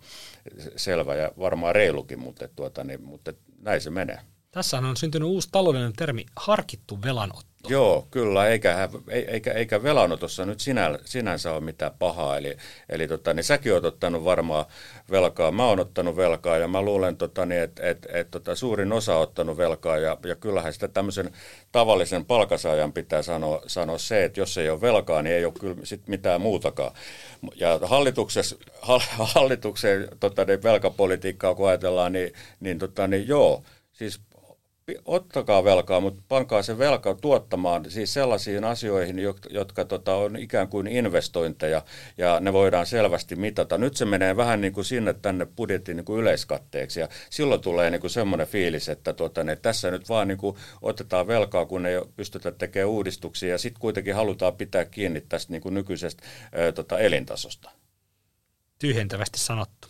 selvä 0.76 1.16
ja 1.16 1.32
varmaan 1.40 1.76
reilukin, 1.76 2.20
mutta, 2.20 2.48
tuota, 2.48 2.84
niin, 2.84 3.04
mutta 3.04 3.34
näin 3.62 3.82
se 3.82 3.90
menee. 3.90 4.20
Tässä 4.52 4.78
on 4.78 4.98
syntynyt 4.98 5.30
uusi 5.30 5.50
taloudellinen 5.52 5.94
termi, 5.94 6.26
harkittu 6.36 7.02
velanotto. 7.02 7.48
Joo, 7.70 8.08
kyllä, 8.12 8.48
eikä, 8.48 8.90
eikä, 9.28 9.52
eikä 9.52 9.84
velanotossa 9.84 10.46
nyt 10.46 10.60
sinä, 10.60 11.00
sinänsä 11.06 11.52
ole 11.52 11.62
mitään 11.62 11.92
pahaa. 12.00 12.38
Eli, 12.38 12.58
eli 12.90 13.08
tota, 13.08 13.34
niin 13.34 13.44
säkin 13.44 13.74
olet 13.74 13.86
ottanut 13.86 14.24
varmaan 14.24 14.66
velkaa, 15.12 15.52
mä 15.52 15.66
oon 15.66 15.80
ottanut 15.80 16.16
velkaa 16.16 16.58
ja 16.58 16.68
mä 16.68 16.82
luulen, 16.82 17.18
tota, 17.18 17.46
niin, 17.46 17.62
että 17.62 17.90
et, 17.90 18.08
et, 18.14 18.32
tota, 18.32 18.56
suurin 18.56 18.92
osa 18.92 19.16
on 19.16 19.22
ottanut 19.22 19.58
velkaa 19.58 19.98
ja, 19.98 20.18
ja 20.26 20.36
kyllähän 20.36 20.74
sitä 20.74 20.88
tämmöisen 20.88 21.32
tavallisen 21.72 22.26
palkasaajan 22.26 22.94
pitää 22.94 23.22
sanoa, 23.22 23.62
sanoa 23.68 23.98
se, 23.98 24.24
että 24.24 24.40
jos 24.40 24.58
ei 24.58 24.70
ole 24.70 24.82
velkaa, 24.82 25.22
niin 25.22 25.36
ei 25.36 25.46
ole 25.46 25.54
kyllä 25.60 25.76
sit 25.84 26.08
mitään 26.08 26.42
muutakaan. 26.42 26.92
Ja 27.56 27.80
hallituksen 29.20 30.08
tota, 30.20 30.46
niin 30.46 30.64
velkapolitiikkaa 30.64 31.56
kun 31.56 31.70
ajatellaan, 31.70 32.14
niin, 32.14 32.34
niin, 32.60 32.80
tota, 32.80 33.08
niin 33.08 33.28
joo, 33.28 33.64
siis 33.94 34.20
ottakaa 35.06 35.64
velkaa, 35.64 36.00
mutta 36.00 36.24
pankaa 36.28 36.62
se 36.62 36.78
velka 36.78 37.16
tuottamaan 37.16 37.92
siis 37.92 38.14
sellaisiin 38.14 38.64
asioihin, 38.64 39.20
jotka, 39.20 39.50
jotka 39.52 39.86
tota, 39.86 40.16
on 40.16 40.36
ikään 40.36 40.68
kuin 40.68 40.88
investointeja 40.88 41.82
ja 42.18 42.40
ne 42.40 42.54
voidaan 42.54 42.86
selvästi 42.86 43.36
mitata. 43.36 43.78
Nyt 43.78 43.98
se 43.98 44.06
menee 44.06 44.38
vähän 44.38 44.62
niin 44.62 44.74
kuin 44.74 44.86
sinne 44.86 45.14
tänne 45.14 45.46
budjetin 45.46 45.98
niin 45.98 46.06
kuin 46.06 46.22
yleiskatteeksi 46.22 47.00
ja 47.00 47.10
silloin 47.30 47.62
tulee 47.62 47.90
niin 47.90 48.02
kuin 48.02 48.12
semmoinen 48.12 48.48
fiilis, 48.48 48.90
että 48.90 49.14
tota, 49.14 49.44
ne, 49.44 49.56
tässä 49.56 49.92
nyt 49.92 50.10
vaan 50.10 50.28
niin 50.28 50.38
kuin 50.38 50.56
otetaan 50.82 51.28
velkaa, 51.28 51.66
kun 51.66 51.86
ei 51.86 52.02
pystytä 52.16 52.52
tekemään 52.52 52.90
uudistuksia 52.90 53.50
ja 53.50 53.58
sitten 53.58 53.82
kuitenkin 53.82 54.16
halutaan 54.16 54.56
pitää 54.56 54.86
kiinni 54.86 55.22
tästä 55.22 55.54
niin 55.54 55.62
kuin 55.62 55.74
nykyisestä 55.74 56.24
ää, 56.52 56.72
tota, 56.72 57.00
elintasosta. 57.00 57.72
Tyhjentävästi 58.80 59.40
sanottu. 59.40 59.88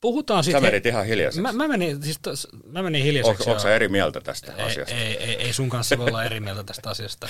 Puhutaan 0.00 0.44
sitten... 0.44 0.62
Sä 0.62 0.66
menit 0.66 0.86
ihan 0.86 1.06
hiljaiseksi. 1.06 1.40
Mä, 1.40 1.52
mä, 1.52 1.68
menin, 1.68 2.02
siis 2.02 2.18
tos, 2.22 2.48
mä 2.66 2.82
menin 2.82 3.04
hiljaiseksi. 3.04 3.50
Onko 3.50 3.62
sä 3.62 3.74
eri 3.74 3.88
mieltä 3.88 4.20
tästä 4.20 4.52
ei, 4.52 4.64
asiasta? 4.64 4.94
Ei, 4.94 5.16
ei, 5.16 5.34
ei 5.34 5.52
sun 5.52 5.68
kanssa 5.68 5.98
voi 5.98 6.06
olla 6.06 6.24
eri 6.24 6.40
mieltä 6.40 6.64
tästä 6.64 6.90
asiasta. 6.90 7.28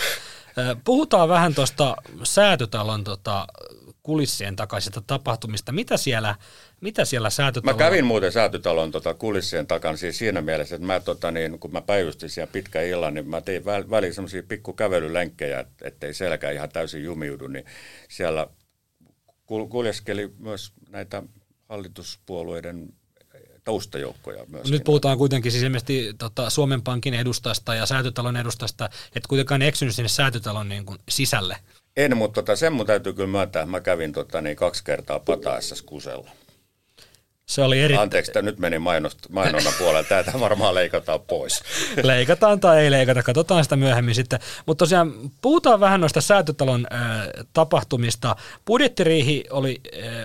Puhutaan 0.85 1.29
vähän 1.29 1.55
tuosta 1.55 1.97
säätötalon 2.23 3.05
tota, 3.05 3.47
kulissien 4.03 4.57
takaisista 4.57 5.03
tapahtumista. 5.07 5.73
Mitä 5.73 5.97
siellä, 5.97 6.35
mitä 6.81 7.05
siellä 7.05 7.31
säätötalon... 7.31 7.77
Mä 7.77 7.85
kävin 7.85 8.05
muuten 8.05 8.33
säätötalon 8.33 8.91
tota, 8.91 9.15
kulissien 9.15 9.67
takana 9.67 9.97
siis 9.97 10.19
siinä 10.19 10.41
mielessä, 10.41 10.75
että 10.75 10.87
mä, 10.87 11.01
tota, 11.01 11.31
niin, 11.31 11.59
kun 11.59 11.73
mä 11.73 11.81
päivystin 11.81 12.31
siellä 12.31 12.53
pitkä 12.53 12.83
illan, 12.83 13.15
niin 13.15 13.29
mä 13.29 13.41
tein 13.41 13.65
väliin 13.65 14.15
semmoisia 14.15 14.43
pikku 14.43 14.73
kävelylenkkejä, 14.73 15.65
ettei 15.83 16.15
selkä 16.15 16.51
ihan 16.51 16.69
täysin 16.69 17.05
jumiudu, 17.05 17.47
niin 17.47 17.65
siellä 18.09 18.47
kuljeskeli 19.47 20.33
myös 20.39 20.73
näitä 20.89 21.23
hallituspuolueiden 21.69 22.89
taustajoukkoja 23.65 24.45
myös. 24.49 24.71
Nyt 24.71 24.85
puhutaan 24.85 25.19
kuitenkin 25.19 25.53
siis 25.53 25.65
ilmeisesti 25.65 26.15
tota, 26.19 26.51
Suomen 26.51 26.83
Pankin 26.83 27.15
edustasta 27.15 27.75
ja 27.75 27.87
säätötalon 27.87 28.37
edustasta, 28.37 28.85
että 29.17 29.29
kuitenkaan 29.29 29.63
eksynyt 29.63 29.95
sinne 29.95 30.09
säätötalon 30.09 30.69
niin 30.69 30.87
kuin 30.87 30.99
sisälle. 31.09 31.57
En, 31.97 32.17
mutta 32.17 32.43
tota, 32.43 32.57
sen 32.57 32.73
mun 32.73 32.87
täytyy 32.87 33.13
kyllä 33.13 33.29
myöntää, 33.29 33.63
että 33.63 33.71
mä 33.71 33.81
kävin 33.81 34.13
tota, 34.13 34.41
niin 34.41 34.57
kaksi 34.57 34.85
kertaa 34.85 35.21
pataessa 35.21 35.75
kusella. 35.87 36.31
Se 37.47 37.63
oli 37.63 37.81
eri... 37.81 37.97
Anteeksi, 37.97 38.31
että 38.31 38.43
nyt 38.43 38.59
meni 38.59 38.79
mainonnan 38.79 39.73
puolelle. 39.79 40.05
Tätä 40.09 40.41
varmaan 40.41 40.75
leikataan 40.75 41.21
pois. 41.21 41.63
Leikataan 42.03 42.61
tai 42.61 42.85
ei 42.85 42.91
leikata, 42.91 43.23
katsotaan 43.23 43.65
sitä 43.65 43.77
myöhemmin 43.77 44.15
sitten. 44.15 44.41
Mutta 44.67 44.83
tosiaan 44.83 45.13
puhutaan 45.43 45.81
vähän 45.81 46.01
noista 46.01 46.21
säätötalon 46.21 46.87
äh, 46.93 47.01
tapahtumista. 47.53 48.37
Budjettiriihi 48.67 49.45
oli 49.51 49.81
äh, 49.95 50.25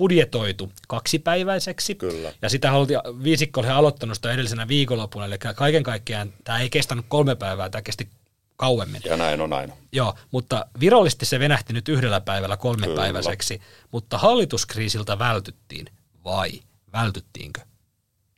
budjetoitu 0.00 0.72
kaksipäiväiseksi. 0.88 1.94
Kyllä. 1.94 2.32
Ja 2.42 2.48
sitä 2.48 2.70
haluttiin, 2.70 3.00
viisikko 3.22 3.60
oli 3.60 3.68
aloittanut 3.68 4.16
sitä 4.16 4.32
edellisenä 4.32 4.68
viikonloppuna, 4.68 5.24
eli 5.24 5.38
kaiken 5.54 5.82
kaikkiaan 5.82 6.32
tämä 6.44 6.58
ei 6.60 6.70
kestänyt 6.70 7.04
kolme 7.08 7.34
päivää, 7.34 7.70
tämä 7.70 7.82
kesti 7.82 8.08
kauemmin. 8.56 9.02
Ja 9.04 9.16
näin 9.16 9.40
on 9.40 9.52
aina. 9.52 9.76
Joo, 9.92 10.14
mutta 10.30 10.66
virallisesti 10.80 11.26
se 11.26 11.38
venähti 11.38 11.72
nyt 11.72 11.88
yhdellä 11.88 12.20
päivällä 12.20 12.56
kolmepäiväiseksi, 12.56 13.58
Kyllä. 13.58 13.70
mutta 13.92 14.18
hallituskriisiltä 14.18 15.18
vältyttiin, 15.18 15.86
vai 16.24 16.50
vältyttiinkö? 16.92 17.60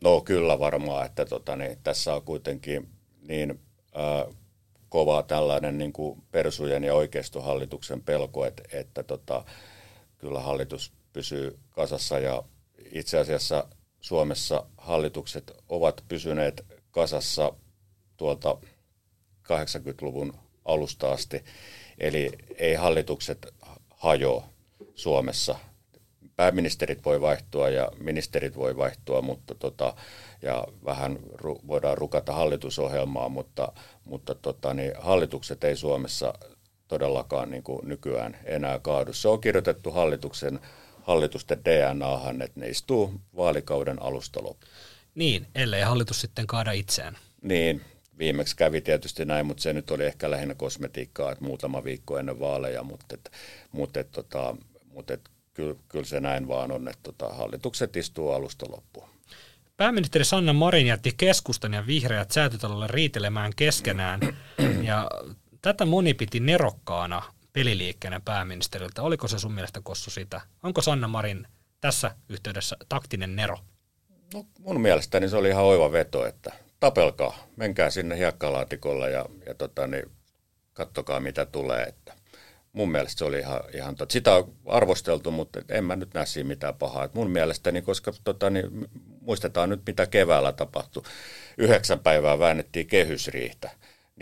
No 0.04 0.21
kyllä 0.21 0.59
varmaan, 0.59 1.07
että 1.07 1.25
tota, 1.25 1.57
niin, 1.57 1.78
tässä 1.83 2.14
on 2.14 2.23
kuitenkin 2.23 2.88
niin 3.28 3.61
äh, 3.97 4.37
kova 4.88 5.23
tällainen 5.23 5.78
niin 5.78 5.92
kuin 5.92 6.23
persujen 6.31 6.85
ja 6.85 6.95
oikeistohallituksen 6.95 8.02
pelko, 8.02 8.47
että, 8.47 8.62
että 8.73 9.02
tota, 9.02 9.45
kyllä 10.19 10.40
hallitus 10.40 10.92
pysyy 11.12 11.59
kasassa 11.71 12.19
ja 12.19 12.42
itse 12.92 13.19
asiassa 13.19 13.69
Suomessa 14.00 14.66
hallitukset 14.76 15.52
ovat 15.69 16.04
pysyneet 16.09 16.66
kasassa 16.90 17.52
tuolta 18.16 18.59
80-luvun 19.42 20.35
alusta 20.64 21.12
asti. 21.12 21.45
Eli 21.99 22.31
ei 22.57 22.75
hallitukset 22.75 23.54
hajoa 23.90 24.45
Suomessa. 24.95 25.59
Pääministerit 26.37 27.04
voi 27.04 27.21
vaihtua 27.21 27.69
ja 27.69 27.92
ministerit 27.99 28.57
voi 28.57 28.76
vaihtua, 28.76 29.23
mutta 29.23 29.54
tota, 29.54 29.95
ja 30.42 30.66
vähän 30.85 31.19
ru, 31.35 31.61
voidaan 31.66 31.99
rukata 31.99 32.33
hallitusohjelmaa, 32.33 33.28
mutta, 33.28 33.73
mutta 34.04 34.35
tota, 34.35 34.75
niin 34.75 34.92
hallitukset 34.99 35.64
ei 35.64 35.76
Suomessa 35.76 36.35
todellakaan 36.88 37.50
niin 37.50 37.62
kuin 37.62 37.88
nykyään 37.88 38.38
enää 38.45 38.78
kaadu. 38.78 39.12
Se 39.12 39.28
on 39.28 39.40
kirjoitettu 39.40 39.90
hallituksen 39.90 40.61
hallitusten 41.02 41.64
DNAhan, 41.64 42.42
että 42.42 42.61
ne 42.61 42.68
istuu 42.68 43.21
vaalikauden 43.37 44.02
alusta 44.02 44.42
loppuun. 44.42 44.73
Niin, 45.14 45.47
ellei 45.54 45.82
hallitus 45.82 46.21
sitten 46.21 46.47
kaada 46.47 46.73
itseään. 46.73 47.18
Niin, 47.42 47.80
viimeksi 48.18 48.56
kävi 48.56 48.80
tietysti 48.80 49.25
näin, 49.25 49.47
mutta 49.47 49.62
se 49.62 49.73
nyt 49.73 49.90
oli 49.90 50.04
ehkä 50.04 50.30
lähinnä 50.30 50.54
kosmetiikkaa, 50.54 51.32
että 51.32 51.44
muutama 51.44 51.85
viikko 51.85 52.18
ennen 52.18 52.40
vaaleja, 52.40 52.82
mutta, 52.82 53.06
et, 53.14 53.32
mutta, 53.73 54.00
et, 54.00 54.11
tota, 54.11 54.56
mutta 54.92 55.14
et, 55.14 55.21
kyllä, 55.54 55.75
kyllä 55.88 56.04
se 56.04 56.21
näin 56.21 56.49
vaan 56.49 56.73
on, 56.73 56.88
että 56.88 57.02
tota, 57.02 57.28
hallitukset 57.35 57.97
istuu 57.97 58.30
alusta 58.30 58.66
loppuun. 58.71 59.09
Pääministeri 59.76 60.25
Sanna 60.25 60.52
Marin 60.52 60.87
jätti 60.87 61.14
keskustan 61.16 61.73
ja 61.73 61.87
vihreät 61.87 62.30
säätötalolle 62.30 62.87
riitelemään 62.87 63.52
keskenään, 63.56 64.21
ja 64.82 65.11
tätä 65.62 65.87
moni 65.87 66.14
piti 66.14 66.40
nerokkaana 66.40 67.23
peliliikkeenä 67.52 68.21
pääministeriltä. 68.25 69.02
Oliko 69.02 69.28
se 69.28 69.38
sun 69.38 69.52
mielestä 69.52 69.80
Kossu 69.82 70.11
sitä? 70.11 70.40
Onko 70.62 70.82
Sanna 70.82 71.09
Marin 71.09 71.47
tässä 71.80 72.14
yhteydessä 72.28 72.76
taktinen 72.88 73.37
nero? 73.37 73.59
No, 74.35 74.47
mun 74.59 74.80
mielestäni 74.80 75.28
se 75.28 75.37
oli 75.37 75.49
ihan 75.49 75.64
oiva 75.64 75.92
veto, 75.92 76.26
että 76.26 76.52
tapelkaa, 76.80 77.47
menkää 77.56 77.90
sinne 77.90 78.18
hiekkalaatikolla 78.18 79.09
ja, 79.09 79.26
ja 79.47 79.54
tota, 79.54 79.87
niin, 79.87 80.11
kattokaa 80.73 81.21
mitä 81.21 81.47
tulee. 81.47 81.82
Että 81.82 82.14
mun 82.73 82.90
mielestä 82.90 83.18
se 83.18 83.25
oli 83.25 83.38
ihan, 83.38 83.61
ihan 83.75 83.97
tot. 83.97 84.11
sitä 84.11 84.35
on 84.35 84.52
arvosteltu, 84.66 85.30
mutta 85.30 85.61
en 85.68 85.85
mä 85.85 85.97
nyt 85.97 86.14
näe 86.14 86.26
siinä 86.26 86.49
mitään 86.49 86.75
pahaa. 86.75 87.04
Et 87.04 87.14
mun 87.14 87.30
mielestäni, 87.30 87.82
koska 87.82 88.12
tota, 88.25 88.50
niin, 88.50 88.88
muistetaan 89.21 89.68
nyt 89.68 89.82
mitä 89.87 90.06
keväällä 90.06 90.52
tapahtui, 90.52 91.02
yhdeksän 91.59 91.99
päivää 91.99 92.38
väännettiin 92.38 92.87
kehysriihtä 92.87 93.71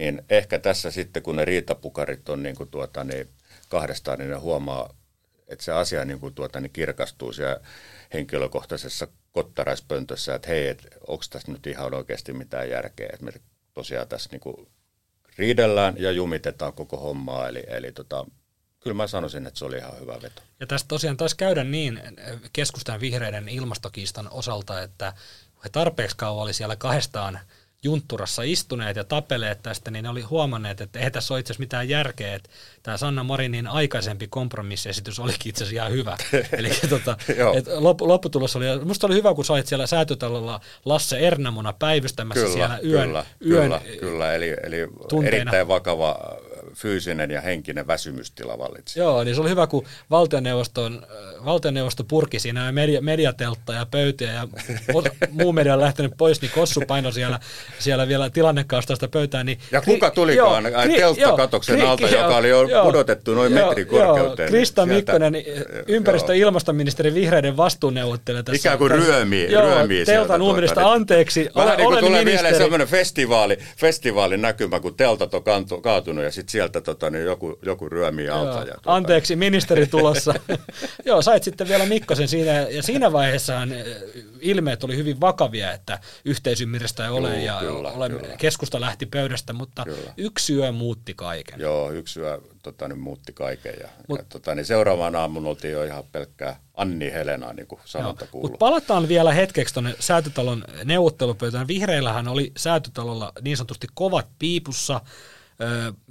niin 0.00 0.22
ehkä 0.30 0.58
tässä 0.58 0.90
sitten, 0.90 1.22
kun 1.22 1.36
ne 1.36 1.44
riitapukarit 1.44 2.28
on 2.28 2.42
niin 2.42 2.56
kuin 2.56 2.70
tuota, 2.70 3.04
niin 3.04 3.28
kahdestaan, 3.68 4.18
niin 4.18 4.30
ne 4.30 4.36
huomaa, 4.36 4.94
että 5.48 5.64
se 5.64 5.72
asia 5.72 6.04
niin 6.04 6.20
kuin 6.20 6.34
tuota, 6.34 6.60
niin 6.60 6.72
kirkastuu 6.72 7.32
siellä 7.32 7.60
henkilökohtaisessa 8.14 9.08
kottaraispöntössä, 9.32 10.34
että 10.34 10.48
hei, 10.48 10.68
et, 10.68 10.86
onko 11.06 11.24
tässä 11.30 11.52
nyt 11.52 11.66
ihan 11.66 11.94
oikeasti 11.94 12.32
mitään 12.32 12.70
järkeä, 12.70 13.10
että 13.12 13.24
me 13.24 13.32
tosiaan 13.74 14.08
tässä 14.08 14.28
niin 14.32 14.40
kuin 14.40 14.68
riidellään 15.38 15.94
ja 15.98 16.12
jumitetaan 16.12 16.72
koko 16.72 16.96
hommaa, 16.96 17.48
eli, 17.48 17.64
eli 17.66 17.92
tota, 17.92 18.26
kyllä 18.80 18.94
mä 18.94 19.06
sanoisin, 19.06 19.46
että 19.46 19.58
se 19.58 19.64
oli 19.64 19.76
ihan 19.76 20.00
hyvä 20.00 20.22
veto. 20.22 20.42
Ja 20.60 20.66
tästä 20.66 20.88
tosiaan 20.88 21.16
taisi 21.16 21.36
käydä 21.36 21.64
niin 21.64 22.00
keskustan 22.52 23.00
vihreiden 23.00 23.48
ilmastokiistan 23.48 24.28
osalta, 24.30 24.82
että 24.82 25.12
he 25.64 25.68
tarpeeksi 25.68 26.16
kauan 26.16 26.42
oli 26.42 26.52
siellä 26.52 26.76
kahdestaan– 26.76 27.40
juntturassa 27.82 28.42
istuneet 28.42 28.96
ja 28.96 29.04
tapeleet 29.04 29.62
tästä, 29.62 29.90
niin 29.90 30.02
ne 30.02 30.08
oli 30.08 30.22
huomanneet, 30.22 30.80
että 30.80 30.98
ei 30.98 31.10
tässä 31.10 31.34
ole 31.34 31.40
itse 31.40 31.52
asiassa 31.52 31.62
mitään 31.62 31.88
järkeä, 31.88 32.34
että 32.34 32.50
tämä 32.82 32.96
Sanna 32.96 33.24
Marinin 33.24 33.66
aikaisempi 33.66 34.28
kompromissiesitys 34.28 35.18
olikin 35.18 35.50
itse 35.50 35.64
asiassa 35.64 35.82
ihan 35.82 35.92
hyvä. 35.92 36.16
Eli 36.58 36.70
tota, 36.88 37.16
et 37.56 37.66
lopputulos 38.00 38.56
oli, 38.56 38.64
musta 38.84 39.06
oli 39.06 39.14
hyvä, 39.14 39.34
kun 39.34 39.44
sait 39.44 39.66
siellä 39.66 39.86
säätötalolla 39.86 40.60
Lasse 40.84 41.18
Ernamona 41.18 41.72
päivystämässä 41.72 42.40
kyllä, 42.40 42.54
siellä 42.54 42.78
yön. 42.84 43.08
Kyllä, 43.08 43.24
yön 43.46 43.62
kyllä, 43.62 43.80
kyllä. 44.00 44.34
eli, 44.34 44.56
eli 44.62 44.76
erittäin 45.26 45.68
vakava 45.68 46.18
fyysinen 46.74 47.30
ja 47.30 47.40
henkinen 47.40 47.86
väsymystila 47.86 48.58
vallitsi. 48.58 49.00
Joo, 49.00 49.24
niin 49.24 49.34
se 49.34 49.40
oli 49.40 49.50
hyvä, 49.50 49.66
kun 49.66 49.86
valtioneuvoston, 50.10 51.02
äh, 51.02 51.44
valtioneuvosto 51.44 52.04
purki 52.04 52.38
siinä 52.38 52.72
media, 52.72 53.00
mediateltta 53.00 53.72
ja 53.72 53.86
pöytiä 53.90 54.32
ja 54.32 54.48
muu 55.42 55.52
media 55.52 55.74
on 55.74 55.80
lähtenyt 55.80 56.12
pois, 56.18 56.42
niin 56.42 56.52
Kossu 56.54 56.80
painoi 56.86 57.12
siellä, 57.12 57.40
siellä 57.78 58.08
vielä 58.08 58.30
tilannekaustasta 58.30 59.08
pöytään. 59.08 59.46
Niin 59.46 59.58
ja 59.72 59.80
kuka 59.80 60.10
tulikaan 60.10 60.64
joo, 60.64 60.82
kri, 60.82 60.94
telttakatoksen 60.94 61.78
joo, 61.78 61.90
alta, 61.90 62.06
kri, 62.06 62.16
joka 62.16 62.36
oli 62.36 62.48
jo 62.48 62.68
joo, 62.68 62.84
pudotettu 62.84 63.34
noin 63.34 63.52
joo, 63.52 63.66
metri 63.66 63.84
korkeuteen? 63.84 64.46
Joo, 64.46 64.50
Krista 64.50 64.86
niin 64.86 64.96
Mikkonen, 64.96 65.34
ympäristö- 65.86 66.34
ja 66.34 66.40
ilmastoministeri 66.40 67.14
vihreiden 67.14 67.56
vastuuneuvottelija 67.56 68.42
tässä. 68.42 68.68
Ikään 68.68 68.78
kuin 68.78 68.90
ryömii. 68.90 69.52
Joo, 69.52 69.62
ryömii 69.62 70.04
teltan 70.04 70.40
tuota, 70.40 70.92
anteeksi. 70.92 71.48
Vähän 71.54 71.76
niin 71.76 71.88
kuin 71.88 71.98
tulee 71.98 72.10
ministeri. 72.10 72.34
mieleen 72.34 72.56
sellainen 72.56 72.88
festivaali, 72.88 73.58
festivaalin 73.76 74.42
näkymä, 74.42 74.80
kun 74.80 74.94
teltat 74.94 75.34
on 75.34 75.82
kaatunut 75.82 76.24
ja 76.24 76.30
sitten 76.30 76.52
sieltä 76.60 76.80
tota, 76.80 77.10
niin 77.10 77.24
joku, 77.24 77.58
joku 77.62 77.88
ryömii 77.88 78.28
alta. 78.28 78.58
Ja, 78.58 78.64
tuota, 78.64 78.94
anteeksi, 78.94 79.36
ministeri 79.36 79.86
tulossa. 79.86 80.34
Joo, 81.06 81.22
sait 81.22 81.42
sitten 81.42 81.68
vielä 81.68 81.86
Mikkosen 81.86 82.28
siinä 82.28 82.52
ja 82.52 82.82
siinä 82.82 83.12
vaiheessa 83.12 83.54
ilmeet 84.40 84.84
oli 84.84 84.96
hyvin 84.96 85.20
vakavia, 85.20 85.72
että 85.72 85.98
yhteisymmärrystä 86.24 87.04
ei 87.04 87.10
ole 87.10 87.28
Joo, 87.28 87.44
ja 87.44 87.60
kyllä, 87.60 87.90
ole, 87.90 88.08
kyllä. 88.08 88.36
keskusta 88.36 88.80
lähti 88.80 89.06
pöydästä, 89.06 89.52
mutta 89.52 89.84
kyllä. 89.84 90.12
yksi 90.16 90.54
yö 90.54 90.72
muutti 90.72 91.14
kaiken. 91.14 91.60
Joo, 91.60 91.90
yksi 91.90 92.20
yö 92.20 92.40
tota, 92.62 92.88
niin 92.88 93.00
muutti 93.00 93.32
kaiken 93.32 93.74
ja, 93.80 93.88
Mut, 94.08 94.18
ja 94.18 94.24
tota, 94.28 94.54
niin 94.54 94.66
seuraavaan 94.66 95.16
aamun 95.16 95.46
oltiin 95.46 95.72
jo 95.72 95.84
ihan 95.84 96.04
pelkkää 96.12 96.60
Anni 96.74 97.12
Helena, 97.12 97.52
niin 97.52 97.66
kuin 97.66 97.80
sanonta 97.84 98.26
kuuluu. 98.26 98.48
Mutta 98.48 98.58
palataan 98.58 99.08
vielä 99.08 99.32
hetkeksi 99.32 99.74
tuonne 99.74 99.94
säätötalon 100.00 100.64
neuvottelupöytään. 100.84 101.68
Vihreillähän 101.68 102.28
oli 102.28 102.52
säätötalolla 102.56 103.32
niin 103.42 103.56
sanotusti 103.56 103.86
kovat 103.94 104.28
piipussa. 104.38 105.00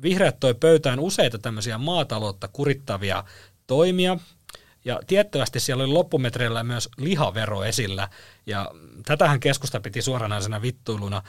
Vihreät 0.01 0.39
toi 0.39 0.53
pöytään 0.53 0.99
useita 0.99 1.37
tämmöisiä 1.37 1.77
maataloutta 1.77 2.47
kurittavia 2.47 3.23
toimia, 3.67 4.17
ja 4.85 4.99
tiettävästi 5.07 5.59
siellä 5.59 5.83
oli 5.83 5.93
loppumetreillä 5.93 6.63
myös 6.63 6.89
lihavero 6.97 7.63
esillä, 7.63 8.09
ja 8.45 8.71
tätähän 9.05 9.39
keskusta 9.39 9.79
piti 9.79 10.01
suoranaisena 10.01 10.61
vittuiluna. 10.61 11.21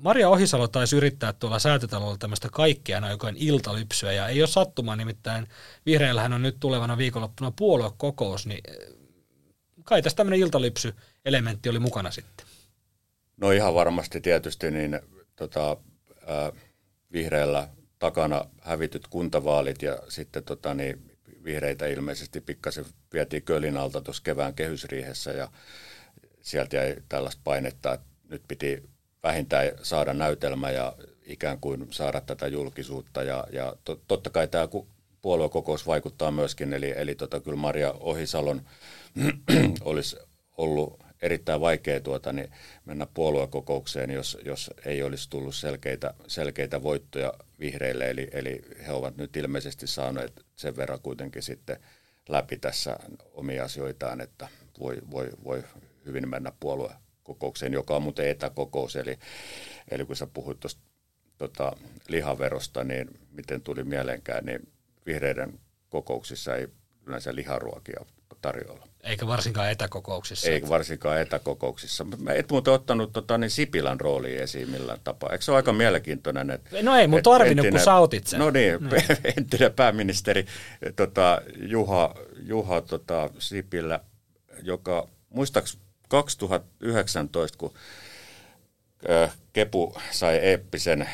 Maria 0.00 0.28
Ohisalo 0.28 0.68
taisi 0.68 0.96
yrittää 0.96 1.32
tuolla 1.32 1.58
säätötalolla 1.58 2.16
tämmöistä 2.18 2.48
kaikkea 2.52 3.00
aikojen 3.02 3.36
iltalypsyä, 3.38 4.12
ja 4.12 4.28
ei 4.28 4.42
ole 4.42 4.48
sattumaa, 4.48 4.96
nimittäin 4.96 5.46
vihreillähän 5.86 6.32
on 6.32 6.42
nyt 6.42 6.56
tulevana 6.60 6.98
viikonloppuna 6.98 7.52
puoluekokous, 7.56 8.46
niin 8.46 8.60
kai 9.84 10.02
tässä 10.02 10.16
tämmöinen 10.16 10.40
iltalypsy-elementti 10.40 11.68
oli 11.68 11.78
mukana 11.78 12.10
sitten. 12.10 12.46
No 13.36 13.50
ihan 13.50 13.74
varmasti 13.74 14.20
tietysti, 14.20 14.70
niin 14.70 15.00
tota, 15.36 15.76
äh, 16.28 16.67
vihreillä 17.12 17.68
takana 17.98 18.44
hävityt 18.60 19.06
kuntavaalit 19.06 19.82
ja 19.82 19.98
sitten 20.08 20.44
tota, 20.44 20.74
niin, 20.74 21.16
vihreitä 21.44 21.86
ilmeisesti 21.86 22.40
pikkasen 22.40 22.84
vietiin 23.12 23.42
Kölin 23.42 23.76
alta 23.76 24.00
tuossa 24.00 24.22
kevään 24.22 24.54
kehysriihessä 24.54 25.30
ja 25.30 25.48
sieltä 26.40 26.76
jäi 26.76 26.96
tällaista 27.08 27.40
painetta, 27.44 27.92
että 27.92 28.06
nyt 28.30 28.42
piti 28.48 28.82
vähintään 29.22 29.70
saada 29.82 30.14
näytelmä 30.14 30.70
ja 30.70 30.96
ikään 31.26 31.60
kuin 31.60 31.86
saada 31.90 32.20
tätä 32.20 32.46
julkisuutta. 32.46 33.22
Ja, 33.22 33.46
ja 33.52 33.76
to, 33.84 34.00
totta 34.08 34.30
kai 34.30 34.48
tämä 34.48 34.68
puoluekokous 35.22 35.86
vaikuttaa 35.86 36.30
myöskin, 36.30 36.74
eli, 36.74 36.94
eli 36.96 37.14
tota, 37.14 37.40
kyllä 37.40 37.56
Maria 37.56 37.92
Ohisalon 37.92 38.62
olisi 39.80 40.16
ollut 40.56 41.07
erittäin 41.22 41.60
vaikea 41.60 42.00
tuota, 42.00 42.32
niin 42.32 42.50
mennä 42.84 43.06
puoluekokoukseen, 43.14 44.10
jos, 44.10 44.38
jos 44.44 44.70
ei 44.84 45.02
olisi 45.02 45.30
tullut 45.30 45.54
selkeitä, 45.54 46.14
selkeitä 46.26 46.82
voittoja 46.82 47.34
vihreille. 47.60 48.10
Eli, 48.10 48.28
eli 48.32 48.62
he 48.86 48.92
ovat 48.92 49.16
nyt 49.16 49.36
ilmeisesti 49.36 49.86
saaneet 49.86 50.32
sen 50.56 50.76
verran 50.76 51.00
kuitenkin 51.02 51.42
sitten 51.42 51.76
läpi 52.28 52.56
tässä 52.56 52.96
omia 53.32 53.64
asioitaan, 53.64 54.20
että 54.20 54.48
voi, 54.80 54.96
voi, 55.10 55.30
voi 55.44 55.64
hyvin 56.06 56.28
mennä 56.28 56.52
puoluekokoukseen, 56.60 57.72
joka 57.72 57.96
on 57.96 58.02
muuten 58.02 58.28
etäkokous. 58.28 58.96
Eli, 58.96 59.18
eli 59.90 60.04
kun 60.04 60.16
sä 60.16 60.26
puhuit 60.26 60.60
tuosta 60.60 60.80
tota, 61.38 61.76
lihaverosta, 62.08 62.84
niin 62.84 63.08
miten 63.30 63.60
tuli 63.60 63.84
mieleenkään, 63.84 64.44
niin 64.44 64.68
vihreiden 65.06 65.60
kokouksissa 65.90 66.56
ei 66.56 66.68
yleensä 67.06 67.34
liharuokia 67.34 68.04
tarjolla. 68.42 68.87
Eikä 69.02 69.26
varsinkaan 69.26 69.70
etäkokouksissa. 69.70 70.50
Eikä 70.50 70.68
varsinkaan 70.68 71.20
etäkokouksissa. 71.20 72.06
Mä 72.18 72.32
et 72.32 72.50
muuten 72.50 72.72
ottanut 72.72 73.12
tota, 73.12 73.38
niin 73.38 73.50
Sipilän 73.50 74.00
rooliin 74.00 74.40
esiin 74.40 74.70
millään 74.70 75.00
tapaa. 75.04 75.30
Eikö 75.32 75.44
se 75.44 75.50
ole 75.50 75.56
aika 75.56 75.72
mielenkiintoinen? 75.72 76.50
Että, 76.50 76.82
no 76.82 76.96
ei 76.96 77.06
mun 77.06 77.22
tarvinnut, 77.22 77.66
entinen, 77.66 77.72
kun 77.72 77.84
sä 77.84 77.96
otit 77.96 78.26
sen. 78.26 78.38
No 78.38 78.50
niin, 78.50 78.78
no. 78.80 78.90
entinen 79.36 79.72
pääministeri 79.72 80.46
tota, 80.96 81.42
Juha, 81.56 82.14
Juha 82.42 82.80
tota, 82.80 83.30
Sipilä, 83.38 84.00
joka 84.62 85.08
muistaakseni 85.30 85.82
2019, 86.08 87.58
kun 87.58 87.74
Kepu 89.52 89.94
sai 90.10 90.36
eeppisen 90.36 91.08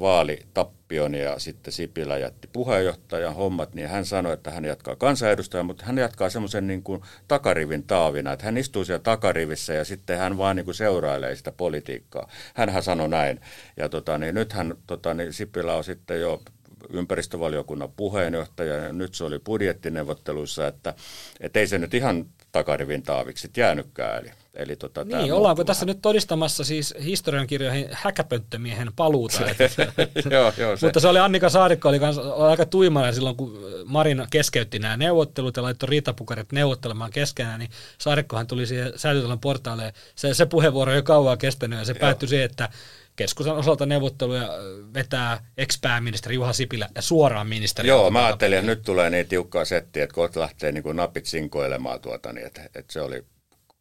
vaalitappion 0.00 1.14
ja 1.14 1.38
sitten 1.38 1.72
Sipilä 1.72 2.18
jätti 2.18 2.48
puheenjohtajan 2.52 3.34
hommat, 3.34 3.74
niin 3.74 3.88
hän 3.88 4.04
sanoi, 4.04 4.32
että 4.32 4.50
hän 4.50 4.64
jatkaa 4.64 4.96
kansanedustaja, 4.96 5.62
mutta 5.62 5.84
hän 5.84 5.98
jatkaa 5.98 6.30
semmoisen 6.30 6.66
niin 6.66 6.82
kuin 6.82 7.02
takarivin 7.28 7.82
taavina, 7.82 8.32
että 8.32 8.44
hän 8.44 8.58
istuu 8.58 8.84
siellä 8.84 9.02
takarivissä 9.02 9.74
ja 9.74 9.84
sitten 9.84 10.18
hän 10.18 10.38
vaan 10.38 10.56
niin 10.56 10.64
kuin 10.64 10.74
seurailee 10.74 11.36
sitä 11.36 11.52
politiikkaa. 11.52 12.28
Hänhän 12.54 12.82
sanoi 12.82 13.08
näin. 13.08 13.40
Ja 13.76 13.88
tota, 13.88 14.18
niin 14.18 14.34
nythän 14.34 14.74
tota, 14.86 15.14
niin 15.14 15.32
Sipilä 15.32 15.74
on 15.74 15.84
sitten 15.84 16.20
jo 16.20 16.42
ympäristövaliokunnan 16.90 17.92
puheenjohtaja 17.96 18.76
ja 18.76 18.92
nyt 18.92 19.14
se 19.14 19.24
oli 19.24 19.38
budjettineuvotteluissa, 19.38 20.66
että, 20.66 20.94
että 21.40 21.60
ei 21.60 21.66
se 21.66 21.78
nyt 21.78 21.94
ihan 21.94 22.26
takarivin 22.52 23.02
taaviksi 23.02 23.50
jäänytkään. 23.56 24.18
Eli 24.18 24.32
Eli 24.54 24.76
tota, 24.76 25.04
niin, 25.04 25.32
ollaanko 25.32 25.64
tässä 25.64 25.86
nyt 25.86 25.98
todistamassa 26.02 26.64
siis 26.64 26.94
historiankirjoihin 27.04 27.88
häkäpönttömiehen 27.92 28.90
paluuta? 28.96 29.38
joo, 30.30 30.52
joo, 30.58 30.76
se. 30.76 30.86
Mutta 30.86 31.00
se 31.00 31.08
oli 31.08 31.18
Annika 31.18 31.48
Saarikko, 31.48 31.88
oli, 31.88 31.98
kans, 31.98 32.18
oli 32.18 32.50
aika 32.50 32.66
tuimana 32.66 33.12
silloin, 33.12 33.36
kun 33.36 33.58
Marin 33.84 34.26
keskeytti 34.30 34.78
nämä 34.78 34.96
neuvottelut 34.96 35.56
ja 35.56 35.62
laittoi 35.62 35.88
riitapukarit 35.88 36.52
neuvottelemaan 36.52 37.10
keskenään, 37.10 37.58
niin 37.58 37.70
Saarikkohan 37.98 38.46
tuli 38.46 38.66
siihen 38.66 38.92
säätytalon 38.96 39.40
portaalle. 39.40 39.92
Se, 40.14 40.34
se 40.34 40.46
puheenvuoro 40.46 40.92
ei 40.92 41.02
kauan 41.02 41.38
kestänyt 41.38 41.78
ja 41.78 41.84
se 41.84 41.94
päättyi 41.94 42.28
siihen, 42.28 42.44
että 42.50 42.68
keskustan 43.16 43.56
osalta 43.56 43.86
neuvotteluja 43.86 44.48
vetää 44.94 45.46
ex-pääministeri 45.58 46.34
Juha 46.34 46.52
Sipilä 46.52 46.88
ja 46.94 47.02
suoraan 47.02 47.46
ministeri. 47.46 47.88
Joo, 47.88 48.10
mä 48.10 48.26
ajattelin, 48.26 48.58
että 48.58 48.70
nyt 48.70 48.82
tulee 48.82 49.10
niin 49.10 49.28
tiukkaa 49.28 49.64
settiä, 49.64 50.04
että 50.04 50.14
kohta 50.14 50.40
lähtee 50.40 50.72
niin 50.72 50.82
kuin 50.82 50.96
napit 50.96 51.26
sinkoilemaan 51.26 52.00
tuota, 52.00 52.32
niin 52.32 52.46
että, 52.46 52.62
että 52.74 52.92
se 52.92 53.00
oli 53.00 53.24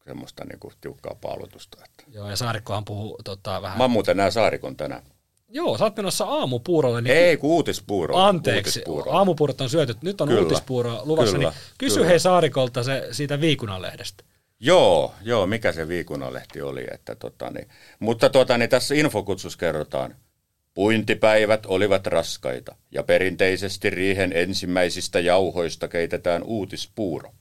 semmoista 0.06 0.46
niin 0.46 0.60
kuin 0.60 0.74
tiukkaa 0.82 1.16
paalutusta. 1.22 1.78
Että. 1.86 2.04
Joo, 2.08 2.30
ja 2.30 2.36
Saarikkohan 2.36 2.86
puhuu 2.86 3.20
tota, 3.24 3.62
vähän... 3.62 3.78
Mä 3.78 3.88
muuten 3.88 4.18
näen 4.18 4.32
Saarikon 4.32 4.78
tänään. 4.78 5.04
Joo, 5.50 5.78
sä 5.78 5.84
oot 5.84 5.98
menossa 5.98 6.26
aamupuurolle. 6.26 7.02
Niin... 7.02 7.16
Ei, 7.16 7.38
kun 7.38 7.50
uutispuuro. 7.50 8.18
Anteeksi, 8.18 8.80
uutispuro. 8.80 9.18
aamupuurot 9.18 9.62
on 9.62 9.70
syöty. 9.70 9.96
Nyt 10.02 10.22
on 10.22 10.28
kyllä, 10.28 10.42
uutispuuro 10.42 11.02
luvassa. 11.04 11.38
Kyllä, 11.38 11.50
niin 11.50 11.60
kysy 11.78 11.96
kyllä. 11.96 12.08
hei 12.08 12.20
Saarikolta 12.20 12.84
se, 12.84 13.08
siitä 13.12 13.42
Viikunanlehdestä. 13.42 14.24
Joo, 14.64 15.14
joo, 15.22 15.48
mikä 15.48 15.72
se 15.72 15.88
Viikunanlehti 15.88 16.62
oli. 16.62 16.86
Että 16.92 17.16
tota, 17.16 17.50
niin. 17.50 17.68
Mutta 18.00 18.30
tota, 18.30 18.58
niin 18.58 18.70
tässä 18.70 18.96
infokutsus 18.96 19.58
kerrotaan. 19.58 20.16
Puintipäivät 20.74 21.66
olivat 21.66 22.08
raskaita 22.08 22.76
ja 22.92 23.04
perinteisesti 23.04 23.90
riihen 23.90 24.32
ensimmäisistä 24.36 25.20
jauhoista 25.20 25.88
keitetään 25.88 26.44
uutispuuro. 26.44 27.32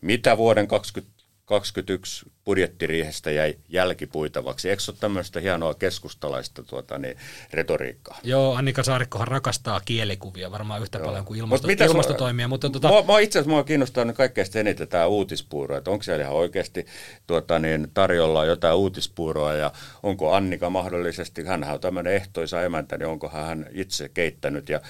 Mitä 0.00 0.36
vuoden 0.36 0.68
20 0.68 1.11
21 1.44 2.26
budjettiriihestä 2.44 3.30
jäi 3.30 3.54
jälkipuitavaksi. 3.68 4.70
Eikö 4.70 4.82
ole 4.88 4.96
tämmöistä 5.00 5.40
hienoa 5.40 5.74
keskustalaista 5.74 6.62
tuota, 6.62 6.98
niin, 6.98 7.16
retoriikkaa? 7.52 8.18
Joo, 8.22 8.54
Annika 8.54 8.82
Saarikkohan 8.82 9.28
rakastaa 9.28 9.80
kielikuvia 9.84 10.50
varmaan 10.50 10.82
yhtä 10.82 10.98
Joo. 10.98 11.06
paljon 11.06 11.24
kuin 11.24 11.40
ilmasto, 11.40 11.68
Mut 11.68 11.80
ilmastotoimia. 11.80 12.48
Mutta 12.48 12.70
tuota... 12.70 12.88
mua, 12.88 13.02
mua 13.02 13.18
itse 13.18 13.38
asiassa 13.38 13.50
mua 13.50 13.64
kiinnostaa 13.64 14.04
nyt 14.04 14.16
kaikkein 14.16 14.46
eniten 14.54 14.88
tämä 14.88 15.06
uutispuuro, 15.06 15.76
että 15.76 15.90
onko 15.90 16.02
siellä 16.02 16.22
ihan 16.22 16.36
oikeasti 16.36 16.86
tuota, 17.26 17.58
niin, 17.58 17.88
tarjolla 17.94 18.44
jotain 18.44 18.76
uutispuuroa 18.76 19.54
ja 19.54 19.72
onko 20.02 20.34
Annika 20.34 20.70
mahdollisesti, 20.70 21.44
hän 21.44 21.64
on 21.64 21.80
tämmöinen 21.80 22.14
ehtoisa 22.14 22.62
emäntä, 22.62 22.98
niin 22.98 23.08
onko 23.08 23.28
hän 23.28 23.66
itse 23.72 24.08
keittänyt 24.08 24.68
ja 24.68 24.80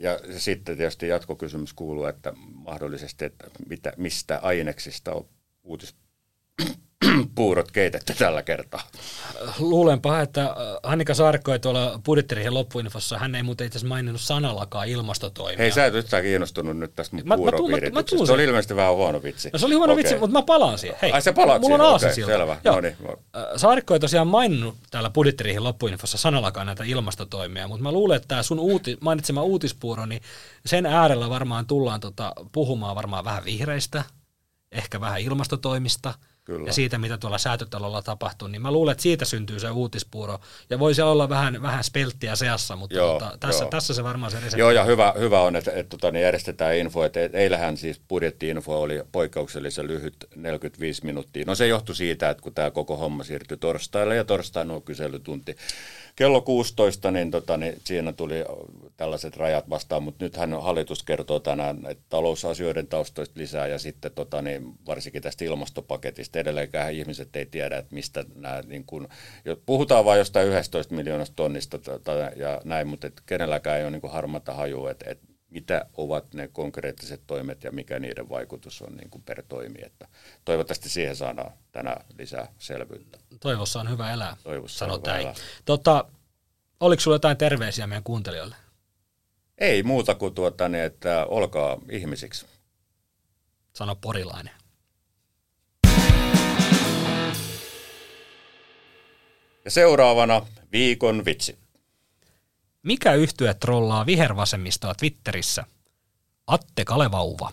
ja 0.00 0.18
sitten 0.38 0.76
tietysti 0.76 1.08
jatkokysymys 1.08 1.72
kuuluu, 1.72 2.04
että 2.04 2.32
mahdollisesti, 2.52 3.24
että 3.24 3.46
mitä, 3.68 3.92
mistä 3.96 4.38
aineksista 4.42 5.12
on 5.12 5.28
uutispuuro 5.64 6.04
puurot 7.34 7.70
keitetty 7.70 8.14
tällä 8.18 8.42
kertaa? 8.42 8.82
Luulenpa, 9.58 10.20
että 10.20 10.42
äh, 10.42 10.50
Annika 10.82 11.14
Saarikko 11.14 11.52
ei 11.52 11.58
tuolla 11.58 12.00
budjettiriihen 12.04 12.54
loppuinfossa, 12.54 13.18
hän 13.18 13.34
ei 13.34 13.42
muuten 13.42 13.66
itse 13.66 13.76
asiassa 13.78 13.88
maininnut 13.88 14.20
sanallakaan 14.20 14.88
ilmastotoimia. 14.88 15.58
Hei, 15.58 15.70
sä 15.72 15.86
et 15.86 15.94
yhtään 15.94 16.22
kiinnostunut 16.22 16.76
nyt 16.76 16.94
tästä 16.94 17.16
mun 17.16 17.28
Mä- 17.28 17.36
mä 17.36 17.50
tuun- 17.56 17.70
mä- 17.70 17.90
mä 17.92 18.02
tuun 18.02 18.26
Se 18.26 18.32
oli 18.32 18.44
ilmeisesti 18.44 18.76
vähän 18.76 18.94
huono 18.94 19.22
vitsi. 19.22 19.50
No 19.52 19.58
se 19.58 19.66
oli 19.66 19.74
huono 19.74 19.92
Okei. 19.92 20.02
vitsi, 20.04 20.18
mutta 20.18 20.32
mä 20.38 20.42
palaan 20.42 20.78
siihen. 20.78 20.98
Hei, 21.02 21.12
Ai, 21.12 21.22
sä 21.22 21.32
palaat 21.32 21.60
mulla 21.62 21.74
on 21.74 21.80
siihen, 21.80 21.92
aasinsilta. 21.92 22.26
okei, 22.32 22.38
selvä. 22.38 22.56
Joo. 22.64 22.74
No 22.74 22.80
niin. 22.80 22.96
Äh, 23.36 23.42
Saarikko 23.56 23.94
ei 23.94 24.00
tosiaan 24.00 24.26
maininnut 24.28 24.74
täällä 24.90 25.10
budjettiriihin 25.10 25.64
loppuinfossa 25.64 26.18
sanallakaan 26.18 26.66
näitä 26.66 26.84
ilmastotoimia, 26.86 27.68
mutta 27.68 27.82
mä 27.82 27.92
luulen, 27.92 28.16
että 28.16 28.28
tämä 28.28 28.42
sun 28.42 28.58
uuti, 28.58 28.96
mainitsema 29.00 29.42
uutispuuro, 29.42 30.06
niin 30.06 30.22
sen 30.66 30.86
äärellä 30.86 31.30
varmaan 31.30 31.66
tullaan 31.66 32.00
tota, 32.00 32.32
puhumaan 32.52 32.96
varmaan 32.96 33.24
vähän 33.24 33.44
vihreistä, 33.44 34.04
ehkä 34.74 35.00
vähän 35.00 35.20
ilmastotoimista 35.20 36.14
Kyllä. 36.44 36.66
ja 36.66 36.72
siitä, 36.72 36.98
mitä 36.98 37.18
tuolla 37.18 37.38
säätötalolla 37.38 38.02
tapahtuu, 38.02 38.48
niin 38.48 38.62
mä 38.62 38.72
luulen, 38.72 38.92
että 38.92 39.02
siitä 39.02 39.24
syntyy 39.24 39.60
se 39.60 39.70
uutispuuro. 39.70 40.38
Ja 40.70 40.78
voisi 40.78 41.02
olla 41.02 41.28
vähän, 41.28 41.62
vähän 41.62 41.84
spelttiä 41.84 42.36
seassa, 42.36 42.76
mutta 42.76 42.96
Joo, 42.96 43.20
tota, 43.20 43.36
tässä, 43.40 43.64
joo. 43.64 43.70
tässä 43.70 43.94
se 43.94 44.04
varmaan 44.04 44.32
se 44.32 44.36
resepti. 44.36 44.60
Joo, 44.60 44.70
ja 44.70 44.84
hyvä, 44.84 45.14
hyvä 45.18 45.40
on, 45.40 45.56
että, 45.56 45.70
että 45.70 45.90
tota, 45.90 46.10
niin 46.10 46.22
järjestetään 46.22 46.76
info, 46.76 47.04
että 47.04 47.24
et- 47.24 47.34
eilähän 47.34 47.76
siis 47.76 48.00
budjettiinfo 48.08 48.80
oli 48.82 49.02
poikkeuksellisen 49.12 49.86
lyhyt, 49.86 50.16
45 50.36 51.04
minuuttia. 51.04 51.44
No 51.46 51.54
se 51.54 51.66
johtui 51.66 51.96
siitä, 51.96 52.30
että 52.30 52.42
kun 52.42 52.54
tämä 52.54 52.70
koko 52.70 52.96
homma 52.96 53.24
siirtyi 53.24 53.56
torstaille, 53.56 54.16
ja 54.16 54.24
torstaina 54.24 54.74
on 54.74 54.82
kyselytunti 54.82 55.56
kello 56.16 56.40
16, 56.40 57.10
niin, 57.10 57.30
tota, 57.30 57.56
niin 57.56 57.80
siinä 57.84 58.12
tuli 58.12 58.44
tällaiset 58.96 59.36
rajat 59.36 59.70
vastaan, 59.70 60.02
mutta 60.02 60.24
nythän 60.24 60.62
hallitus 60.62 61.02
kertoo 61.02 61.40
tänään 61.40 61.86
että 61.88 62.04
talousasioiden 62.08 62.86
taustoista 62.86 63.40
lisää, 63.40 63.66
ja 63.66 63.78
sitten 63.78 64.12
tota, 64.14 64.42
niin, 64.42 64.74
varsinkin 64.86 65.22
tästä 65.22 65.44
ilmastopaketista. 65.44 66.38
Edelleenkään 66.38 66.92
ihmiset 66.92 67.36
ei 67.36 67.46
tiedä, 67.46 67.78
että 67.78 67.94
mistä 67.94 68.24
nämä, 68.34 68.62
niin 68.66 68.84
kun, 68.86 69.08
puhutaan 69.66 70.04
vain 70.04 70.18
jostain 70.18 70.48
11 70.48 70.94
miljoonasta 70.94 71.36
tonnista 71.36 71.78
tota, 71.78 72.12
ja 72.12 72.60
näin, 72.64 72.86
mutta 72.86 73.10
kenelläkään 73.26 73.78
ei 73.78 73.84
ole 73.84 73.90
niin 73.90 74.12
harmata 74.12 74.54
hajua, 74.54 74.90
että 74.90 75.10
et 75.10 75.33
mitä 75.54 75.86
ovat 75.96 76.34
ne 76.34 76.48
konkreettiset 76.48 77.22
toimet 77.26 77.64
ja 77.64 77.72
mikä 77.72 77.98
niiden 77.98 78.28
vaikutus 78.28 78.82
on 78.82 78.96
niin 78.96 79.10
kuin 79.10 79.22
per 79.22 79.42
toimi. 79.48 79.78
Että 79.82 80.08
toivottavasti 80.44 80.88
siihen 80.88 81.16
saadaan 81.16 81.52
tänään 81.72 82.04
lisää 82.18 82.48
selvyyttä. 82.58 83.18
Toivossa 83.40 83.80
on 83.80 83.90
hyvä 83.90 84.12
elää, 84.12 84.36
Toivossa 84.42 84.84
on 84.84 84.90
sanoo 84.90 85.02
hyvä 85.06 85.18
elää. 85.18 85.34
Tota, 85.64 86.04
oliko 86.80 87.00
sulla 87.00 87.14
jotain 87.14 87.36
terveisiä 87.36 87.86
meidän 87.86 88.04
kuuntelijoille? 88.04 88.56
Ei 89.58 89.82
muuta 89.82 90.14
kuin 90.14 90.34
tuota, 90.34 90.68
niin, 90.68 90.84
että 90.84 91.26
olkaa 91.26 91.78
ihmisiksi. 91.90 92.46
Sano 93.72 93.96
porilainen. 93.96 94.54
Ja 99.64 99.70
seuraavana 99.70 100.46
viikon 100.72 101.24
vitsi. 101.24 101.63
Mikä 102.84 103.14
yhtye 103.14 103.54
trollaa 103.54 104.06
vihervasemmistoa 104.06 104.94
Twitterissä? 104.94 105.64
Atte 106.46 106.84
Kalevauva. 106.84 107.52